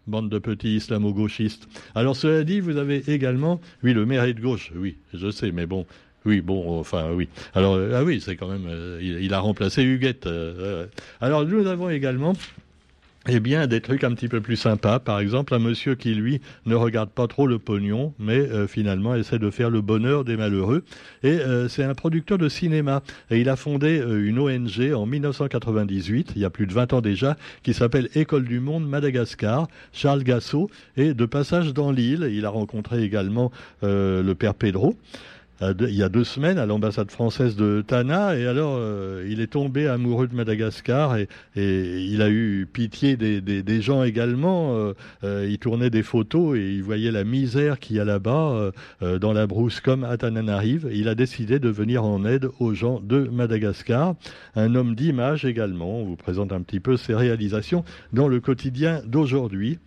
Bande 0.08 0.28
de 0.28 0.38
petits 0.40 0.76
islamo-gauchistes. 0.76 1.68
Alors, 1.94 2.16
cela 2.16 2.42
dit, 2.42 2.58
vous 2.58 2.76
avez 2.76 3.08
également, 3.08 3.60
oui, 3.84 3.94
le 3.94 4.04
maire 4.04 4.24
est 4.24 4.34
de 4.34 4.40
gauche, 4.40 4.72
oui, 4.74 4.98
je 5.14 5.30
sais, 5.30 5.52
mais 5.52 5.64
bon, 5.64 5.86
oui, 6.26 6.40
bon, 6.40 6.80
enfin, 6.80 7.10
oui. 7.12 7.28
Alors, 7.54 7.74
euh, 7.74 7.92
ah 7.94 8.02
oui, 8.02 8.20
c'est 8.20 8.36
quand 8.36 8.48
même, 8.48 8.66
euh, 8.66 8.98
il, 9.02 9.34
a 9.34 9.40
remplacé 9.40 9.82
Huguette. 9.82 10.26
Euh, 10.26 10.86
alors, 11.20 11.44
nous 11.44 11.66
avons 11.66 11.90
également, 11.90 12.32
eh 13.28 13.40
bien, 13.40 13.66
des 13.66 13.82
trucs 13.82 14.04
un 14.04 14.14
petit 14.14 14.28
peu 14.28 14.40
plus 14.40 14.56
sympas. 14.56 15.00
Par 15.00 15.20
exemple, 15.20 15.52
un 15.54 15.58
monsieur 15.58 15.96
qui, 15.96 16.14
lui, 16.14 16.40
ne 16.64 16.74
regarde 16.74 17.10
pas 17.10 17.26
trop 17.26 17.46
le 17.46 17.58
pognon, 17.58 18.14
mais 18.18 18.46
finalement 18.68 19.14
essaie 19.14 19.38
de 19.38 19.50
faire 19.50 19.68
le 19.68 19.82
bonheur 19.82 20.24
des 20.24 20.36
malheureux. 20.36 20.84
Et 21.22 21.38
c'est 21.68 21.84
un 21.84 21.94
producteur 21.94 22.36
de 22.36 22.50
cinéma. 22.50 23.02
Et 23.30 23.40
il 23.40 23.48
a 23.48 23.56
fondé 23.56 23.96
une 23.96 24.38
ONG 24.38 24.92
en 24.94 25.06
1998, 25.06 26.32
il 26.36 26.42
y 26.42 26.44
a 26.44 26.50
plus 26.50 26.66
de 26.66 26.74
20 26.74 26.92
ans 26.92 27.00
déjà, 27.00 27.38
qui 27.62 27.72
s'appelle 27.72 28.10
École 28.14 28.44
du 28.44 28.60
Monde 28.60 28.86
Madagascar. 28.86 29.68
Charles 29.94 30.22
Gassot 30.22 30.68
est 30.98 31.14
de 31.14 31.24
passage 31.24 31.72
dans 31.72 31.92
l'île. 31.92 32.28
Il 32.30 32.44
a 32.44 32.50
rencontré 32.50 33.02
également 33.02 33.52
le 33.82 34.32
père 34.34 34.54
Pedro 34.54 34.96
il 35.60 35.94
y 35.94 36.02
a 36.02 36.08
deux 36.08 36.24
semaines 36.24 36.58
à 36.58 36.66
l'ambassade 36.66 37.10
française 37.10 37.54
de 37.54 37.82
Tana 37.86 38.36
et 38.36 38.46
alors 38.46 38.74
euh, 38.76 39.24
il 39.28 39.40
est 39.40 39.46
tombé 39.46 39.86
amoureux 39.86 40.26
de 40.26 40.34
Madagascar 40.34 41.16
et, 41.16 41.28
il 41.56 42.22
a 42.22 42.28
eu 42.28 42.66
pitié 42.70 43.16
des, 43.16 43.80
gens 43.80 44.02
également. 44.02 44.74
Euh, 44.74 44.92
euh, 45.22 45.46
il 45.48 45.58
tournait 45.58 45.90
des 45.90 46.02
photos 46.02 46.56
et 46.56 46.60
il 46.60 46.82
voyait 46.82 47.12
la 47.12 47.24
misère 47.24 47.78
qu'il 47.78 47.96
y 47.96 48.00
a 48.00 48.04
là-bas 48.04 48.72
dans 49.20 49.32
la 49.32 49.46
brousse 49.46 49.80
comme 49.80 50.04
à 50.04 50.16
Tananarive. 50.16 50.88
Il 50.92 51.08
a 51.08 51.14
décidé 51.14 51.58
de 51.58 51.68
venir 51.68 52.04
en 52.04 52.24
aide 52.24 52.48
aux 52.58 52.74
gens 52.74 53.00
de 53.00 53.28
Madagascar. 53.28 54.14
Un 54.56 54.74
homme 54.74 54.94
d'image 54.94 55.44
également. 55.44 56.00
On 56.00 56.04
vous 56.04 56.16
présente 56.16 56.52
un 56.52 56.62
petit 56.62 56.80
peu 56.80 56.96
ses 56.96 57.14
réalisations 57.14 57.84
dans 58.12 58.28
le 58.28 58.40
quotidien 58.40 59.02
d'aujourd'hui. 59.06 59.78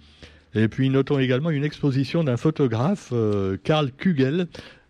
Et 0.56 0.68
puis 0.70 0.90
notons 0.90 1.20
également 1.20 1.50
une 1.50 1.64
exposition 1.64 2.24
d'un 2.24 2.38
photographe, 2.38 3.14
Karl 3.64 3.92
Kugel, 3.92 4.48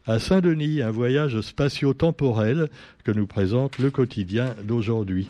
à 0.08 0.20
Saint-Denis, 0.20 0.82
un 0.82 0.90
voyage 0.90 1.42
spatio-temporel 1.42 2.70
que 3.04 3.12
nous 3.12 3.28
présente 3.28 3.78
le 3.78 3.92
quotidien 3.92 4.56
d'aujourd'hui. 4.64 5.28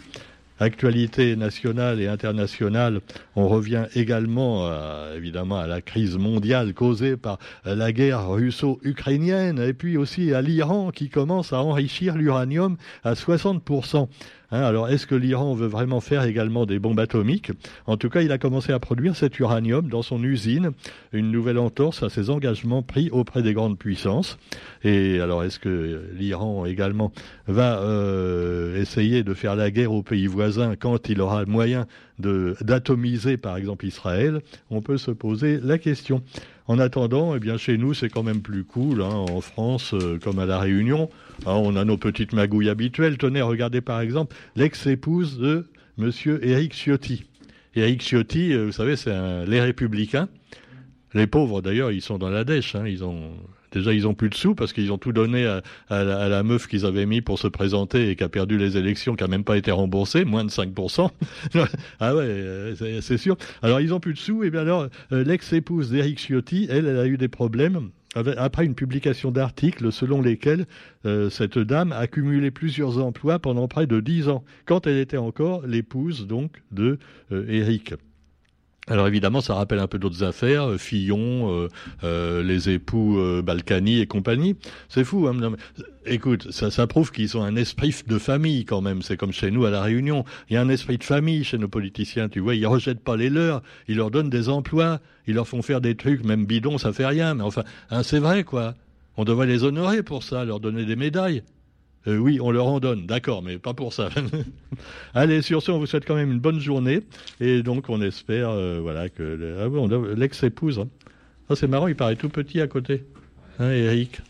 Actualité 0.60 1.36
nationale 1.36 2.00
et 2.00 2.08
internationale, 2.08 3.02
on 3.36 3.48
revient 3.48 3.86
également 3.96 4.70
évidemment 5.16 5.58
à 5.58 5.68
la 5.68 5.82
crise 5.82 6.18
mondiale 6.18 6.74
causée 6.74 7.18
par 7.18 7.40
la 7.66 7.92
guerre 7.92 8.30
russo-ukrainienne 8.30 9.60
et 9.60 9.74
puis 9.74 9.98
aussi 9.98 10.34
à 10.34 10.42
l'Iran 10.42 10.92
qui 10.92 11.10
commence 11.10 11.54
à 11.54 11.62
enrichir 11.62 12.16
l'uranium 12.16 12.78
à 13.04 13.14
60%. 13.14 14.08
Hein, 14.50 14.62
alors, 14.62 14.88
est-ce 14.88 15.06
que 15.06 15.16
l'Iran 15.16 15.54
veut 15.54 15.68
vraiment 15.68 16.00
faire 16.00 16.24
également 16.24 16.66
des 16.66 16.80
bombes 16.80 17.00
atomiques? 17.00 17.52
En 17.86 17.98
tout 17.98 18.10
cas, 18.10 18.22
il 18.22 18.32
a 18.32 18.38
commencé 18.38 18.72
à 18.72 18.80
produire 18.80 19.16
cet 19.16 19.40
uranium 19.40 19.90
dans 19.90 20.02
son 20.02 20.24
usine, 20.24 20.72
une 21.12 21.32
nouvelle 21.32 21.58
entorse 21.58 22.02
à 22.02 22.10
ses 22.10 22.30
engagements 22.30 22.82
pris 22.82 23.10
auprès 23.12 23.42
des 23.42 23.54
grandes 23.54 23.78
puissances. 23.78 24.38
Et 24.84 25.20
alors, 25.20 25.44
est-ce 25.44 25.60
que 25.60 26.10
l'Iran 26.14 26.66
également 26.66 27.12
va 27.48 27.80
euh, 27.80 28.80
essayer 28.80 29.24
de 29.24 29.34
faire 29.34 29.56
la 29.58 29.70
guerre 29.70 29.92
aux 29.92 30.04
pays 30.04 30.28
voisins 30.28 30.76
quand 30.78 31.10
il 31.10 31.20
aura 31.20 31.42
le 31.42 31.52
moyen 31.52 31.86
d'atomiser, 32.20 33.38
par 33.38 33.58
exemple, 33.58 33.86
Israël? 33.86 34.42
On 34.70 34.82
peut 34.82 34.98
se 34.98 35.12
poser 35.12 35.60
la 35.62 35.78
question. 35.78 36.24
En 36.68 36.80
attendant, 36.80 37.34
eh 37.34 37.40
bien, 37.40 37.58
chez 37.58 37.78
nous, 37.78 37.94
c'est 37.94 38.10
quand 38.10 38.24
même 38.24 38.42
plus 38.42 38.66
cool. 38.66 39.02
Hein, 39.02 39.10
en 39.10 39.40
France, 39.40 39.94
euh, 39.94 40.20
comme 40.22 40.40
à 40.40 40.46
La 40.46 40.60
Réunion, 40.60 41.10
hein, 41.46 41.54
on 41.54 41.76
a 41.78 41.86
nos 41.86 41.98
petites 41.98 42.34
magouilles 42.34 42.70
habituelles. 42.70 43.18
Tenez, 43.18 43.42
regardez 43.42 43.80
par 43.80 44.02
exemple 44.02 44.36
l'ex-épouse 44.56 45.38
de 45.40 45.68
Monsieur 45.98 46.46
Éric 46.46 46.74
Ciotti. 46.74 47.24
Éric 47.76 48.02
Ciotti, 48.02 48.54
euh, 48.54 48.66
vous 48.66 48.72
savez, 48.74 48.98
c'est 48.98 49.46
les 49.46 49.62
Républicains. 49.62 50.28
Les 51.14 51.26
pauvres, 51.26 51.62
d'ailleurs, 51.62 51.92
ils 51.92 52.02
sont 52.02 52.18
dans 52.18 52.30
la 52.30 52.44
dèche. 52.44 52.76
Hein, 52.76 52.86
ils 52.86 53.04
ont 53.04 53.32
Déjà, 53.78 53.94
ils 53.94 54.08
ont 54.08 54.14
plus 54.14 54.30
de 54.30 54.36
sous 54.36 54.56
parce 54.56 54.74
qu'ils 54.74 54.92
ont 54.92 54.98
tout 54.98 55.14
donné 55.14 55.46
à, 55.46 56.04
la, 56.04 56.44
meuf 56.44 56.68
qu'ils 56.68 56.86
avaient 56.86 57.06
mis 57.06 57.22
pour 57.22 57.40
se 57.40 57.48
présenter 57.48 58.10
et 58.10 58.16
qui 58.16 58.24
a 58.24 58.30
perdu 58.30 58.58
les 58.58 58.78
élections, 58.78 59.16
qui 59.16 59.24
a 59.24 59.28
même 59.28 59.44
pas 59.44 59.58
été 59.58 59.72
remboursée, 59.72 60.26
moins 60.26 60.44
de 60.44 60.50
5%. 60.50 61.10
ah 62.00 62.16
ouais, 62.16 62.74
c'est 63.02 63.18
sûr. 63.18 63.38
Alors, 63.62 63.80
ils 63.80 63.94
ont 63.94 64.00
plus 64.00 64.14
de 64.14 64.20
sous. 64.20 64.44
Et 64.44 64.50
bien 64.50 64.62
alors, 64.62 64.88
euh, 65.12 65.24
l'ex-épouse 65.24 65.92
d'Éric 65.92 66.20
Ciotti, 66.20 66.68
elle, 66.70 66.88
elle 66.88 66.98
a 66.98 67.06
eu 67.06 67.18
des 67.18 67.28
problèmes 67.28 67.90
après 68.16 68.66
une 68.66 68.74
publication 68.74 69.32
d'articles 69.32 69.92
selon 69.92 70.22
lesquels 70.22 70.66
euh, 71.06 71.30
cette 71.30 71.60
dame 71.60 71.92
a 71.92 72.08
cumulé 72.08 72.52
plusieurs 72.52 72.98
emplois 72.98 73.38
pendant 73.38 73.68
près 73.68 73.86
de 73.86 74.00
dix 74.00 74.28
ans, 74.28 74.44
quand 74.66 74.88
elle 74.88 74.98
était 74.98 75.18
encore 75.18 75.66
l'épouse 75.68 76.26
donc 76.26 76.64
de 76.72 76.98
euh, 77.32 77.46
Éric. 77.48 77.94
Alors 78.90 79.08
évidemment, 79.08 79.42
ça 79.42 79.54
rappelle 79.54 79.80
un 79.80 79.88
peu 79.88 80.00
d'autres 80.00 80.24
affaires, 80.24 80.70
euh, 80.70 80.78
Fillon, 80.78 81.52
euh, 81.52 81.68
euh, 82.06 82.42
les 82.42 82.70
époux 82.70 83.20
Balkany 83.44 84.00
et 84.00 84.08
compagnie. 84.08 84.56
C'est 84.88 85.04
fou. 85.04 85.28
Hein 85.28 85.38
Écoute, 86.06 86.52
ça, 86.52 86.72
ça 86.72 86.88
prouve 86.88 87.12
qu'ils 87.12 87.38
ont 87.38 87.44
un 87.44 87.58
esprit 87.58 87.94
de 88.08 88.18
famille 88.18 88.64
quand 88.64 88.80
même. 88.80 89.02
C'est 89.02 89.18
comme 89.18 89.34
chez 89.34 89.52
nous 89.52 89.66
à 89.66 89.70
la 89.70 89.82
Réunion. 89.82 90.24
Il 90.50 90.54
y 90.54 90.58
a 90.58 90.62
un 90.62 90.70
esprit 90.70 90.98
de 90.98 91.04
famille 91.04 91.44
chez 91.44 91.58
nos 91.58 91.68
politiciens. 91.68 92.30
Tu 92.30 92.40
vois, 92.40 92.56
ils 92.56 92.66
rejettent 92.66 93.04
pas 93.04 93.18
les 93.18 93.30
leurs. 93.30 93.62
Ils 93.90 93.98
leur 93.98 94.10
donnent 94.10 94.30
des 94.30 94.48
emplois. 94.48 95.02
Ils 95.28 95.36
leur 95.36 95.48
font 95.48 95.62
faire 95.62 95.82
des 95.82 95.96
trucs, 95.96 96.24
même 96.24 96.46
bidons, 96.46 96.78
ça 96.78 96.94
fait 96.94 97.06
rien. 97.06 97.34
Mais 97.34 97.44
enfin, 97.44 97.66
hein, 97.90 98.04
c'est 98.04 98.20
vrai 98.20 98.46
quoi. 98.46 98.76
On 99.18 99.26
devrait 99.26 99.48
les 99.48 99.64
honorer 99.66 100.04
pour 100.04 100.24
ça, 100.24 100.46
leur 100.46 100.62
donner 100.62 100.86
des 100.86 100.96
médailles. 100.96 101.44
Euh, 102.08 102.18
oui, 102.18 102.40
on 102.42 102.52
leur 102.52 102.68
en 102.68 102.80
donne, 102.80 103.06
d'accord, 103.06 103.42
mais 103.42 103.58
pas 103.58 103.74
pour 103.74 103.94
ça. 103.94 104.10
Allez, 105.14 105.42
sur 105.42 105.62
ce, 105.62 105.72
on 105.72 105.80
vous 105.80 105.86
souhaite 105.86 106.06
quand 106.06 106.16
même 106.16 106.32
une 106.32 106.40
bonne 106.40 106.60
journée. 106.60 107.02
Et 107.42 107.64
donc, 107.64 107.90
on 107.90 108.02
espère 108.02 108.50
euh, 108.50 108.80
voilà, 108.82 109.10
que 109.10 109.58
ah 109.60 110.16
l'ex-épouse. 110.16 110.80
Hein. 110.80 110.88
Ah, 111.50 111.56
c'est 111.56 111.68
marrant, 111.68 111.88
il 111.88 111.96
paraît 111.96 112.16
tout 112.16 112.30
petit 112.30 112.62
à 112.62 112.68
côté. 112.68 113.04
Hein, 113.60 113.72
Eric. 113.72 114.22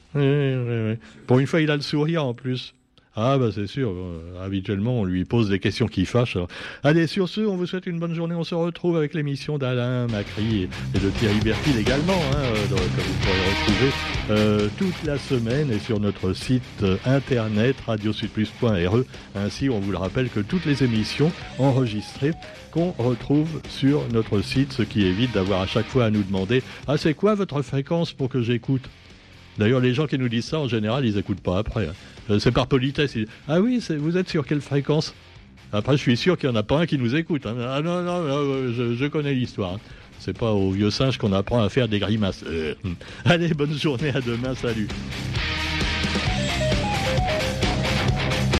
Pour 1.27 1.39
une 1.39 1.47
fois, 1.47 1.62
il 1.62 1.69
a 1.69 1.75
le 1.75 1.81
sourire 1.81 2.25
en 2.25 2.33
plus. 2.33 2.74
Ah 3.19 3.39
bah 3.39 3.50
c'est 3.51 3.65
sûr, 3.65 3.89
euh, 3.89 4.45
habituellement 4.45 5.00
on 5.00 5.03
lui 5.03 5.25
pose 5.25 5.50
des 5.50 5.57
questions 5.57 5.88
qui 5.88 6.05
fâchent. 6.05 6.38
Allez, 6.83 7.07
sur 7.07 7.27
ce, 7.27 7.41
on 7.41 7.57
vous 7.57 7.65
souhaite 7.65 7.88
une 7.88 8.00
bonne 8.00 8.13
journée. 8.13 8.36
On 8.36 8.43
se 8.43 8.53
retrouve 8.53 8.95
avec 8.95 9.15
l'émission 9.15 9.57
d'Alain 9.57 10.05
Macri 10.05 10.69
et, 10.93 11.00
de 11.00 11.09
Thierry 11.17 11.39
Bertil 11.39 11.79
également, 11.79 12.13
hein, 12.13 12.43
vous 12.69 12.75
pourrez 12.75 12.86
retrouver 13.50 13.91
euh, 14.29 14.67
toute 14.77 15.03
la 15.05 15.17
semaine 15.17 15.72
et 15.72 15.79
sur 15.79 16.00
notre 16.00 16.34
site 16.34 16.84
internet 17.05 17.75
radiosudplus.re. 17.86 19.03
Ainsi, 19.36 19.69
on 19.69 19.79
vous 19.79 19.91
le 19.91 19.98
rappelle 19.98 20.29
que 20.29 20.39
toutes 20.39 20.65
les 20.65 20.84
émissions 20.84 21.31
enregistrées 21.60 22.34
qu'on 22.72 22.91
retrouve 22.91 23.62
sur 23.69 24.03
notre 24.12 24.41
site, 24.41 24.74
ce 24.74 24.84
qui 24.84 25.05
évite 25.05 25.34
d'avoir 25.34 25.62
à 25.62 25.67
chaque 25.67 25.88
fois 25.88 26.05
à 26.05 26.10
nous 26.10 26.24
demander 26.24 26.63
Ah 26.88 26.98
c'est 26.98 27.13
quoi 27.13 27.36
votre 27.36 27.62
fréquence 27.62 28.13
pour 28.13 28.29
que 28.29 28.41
j'écoute? 28.41 28.89
D'ailleurs, 29.57 29.79
les 29.79 29.93
gens 29.93 30.07
qui 30.07 30.17
nous 30.17 30.29
disent 30.29 30.46
ça, 30.46 30.60
en 30.60 30.67
général, 30.67 31.05
ils 31.05 31.15
n'écoutent 31.15 31.41
pas 31.41 31.57
après. 31.57 31.88
Hein. 31.88 31.93
Euh, 32.29 32.39
c'est 32.39 32.51
par 32.51 32.67
politesse. 32.67 33.17
ah 33.48 33.60
oui, 33.60 33.81
vous 33.98 34.17
êtes 34.17 34.29
sur 34.29 34.46
quelle 34.46 34.62
fréquence? 34.62 35.13
Après, 35.74 35.98
je 35.98 36.01
suis 36.01 36.15
sûr 36.15 36.38
qu'il 36.38 36.50
n'y 36.50 36.55
en 36.55 36.60
a 36.60 36.63
pas 36.63 36.79
un 36.79 36.86
qui 36.86 36.98
nous 36.98 37.15
écoute. 37.15 37.46
Hein. 37.46 37.55
Ah 37.60 37.81
non, 37.81 38.01
non, 38.01 38.24
je, 38.72 39.07
connais 39.07 39.34
l'histoire. 39.34 39.74
Hein. 39.74 39.79
C'est 40.19 40.38
pas 40.38 40.51
au 40.51 40.71
vieux 40.71 40.89
singe 40.89 41.17
qu'on 41.17 41.33
apprend 41.33 41.62
à 41.62 41.69
faire 41.69 41.88
des 41.88 42.00
grimaces. 42.00 42.43
Euh, 42.45 42.74
allez, 43.25 43.53
bonne 43.53 43.74
journée, 43.74 44.09
à 44.09 44.21
demain, 44.21 44.55
salut. 44.55 44.88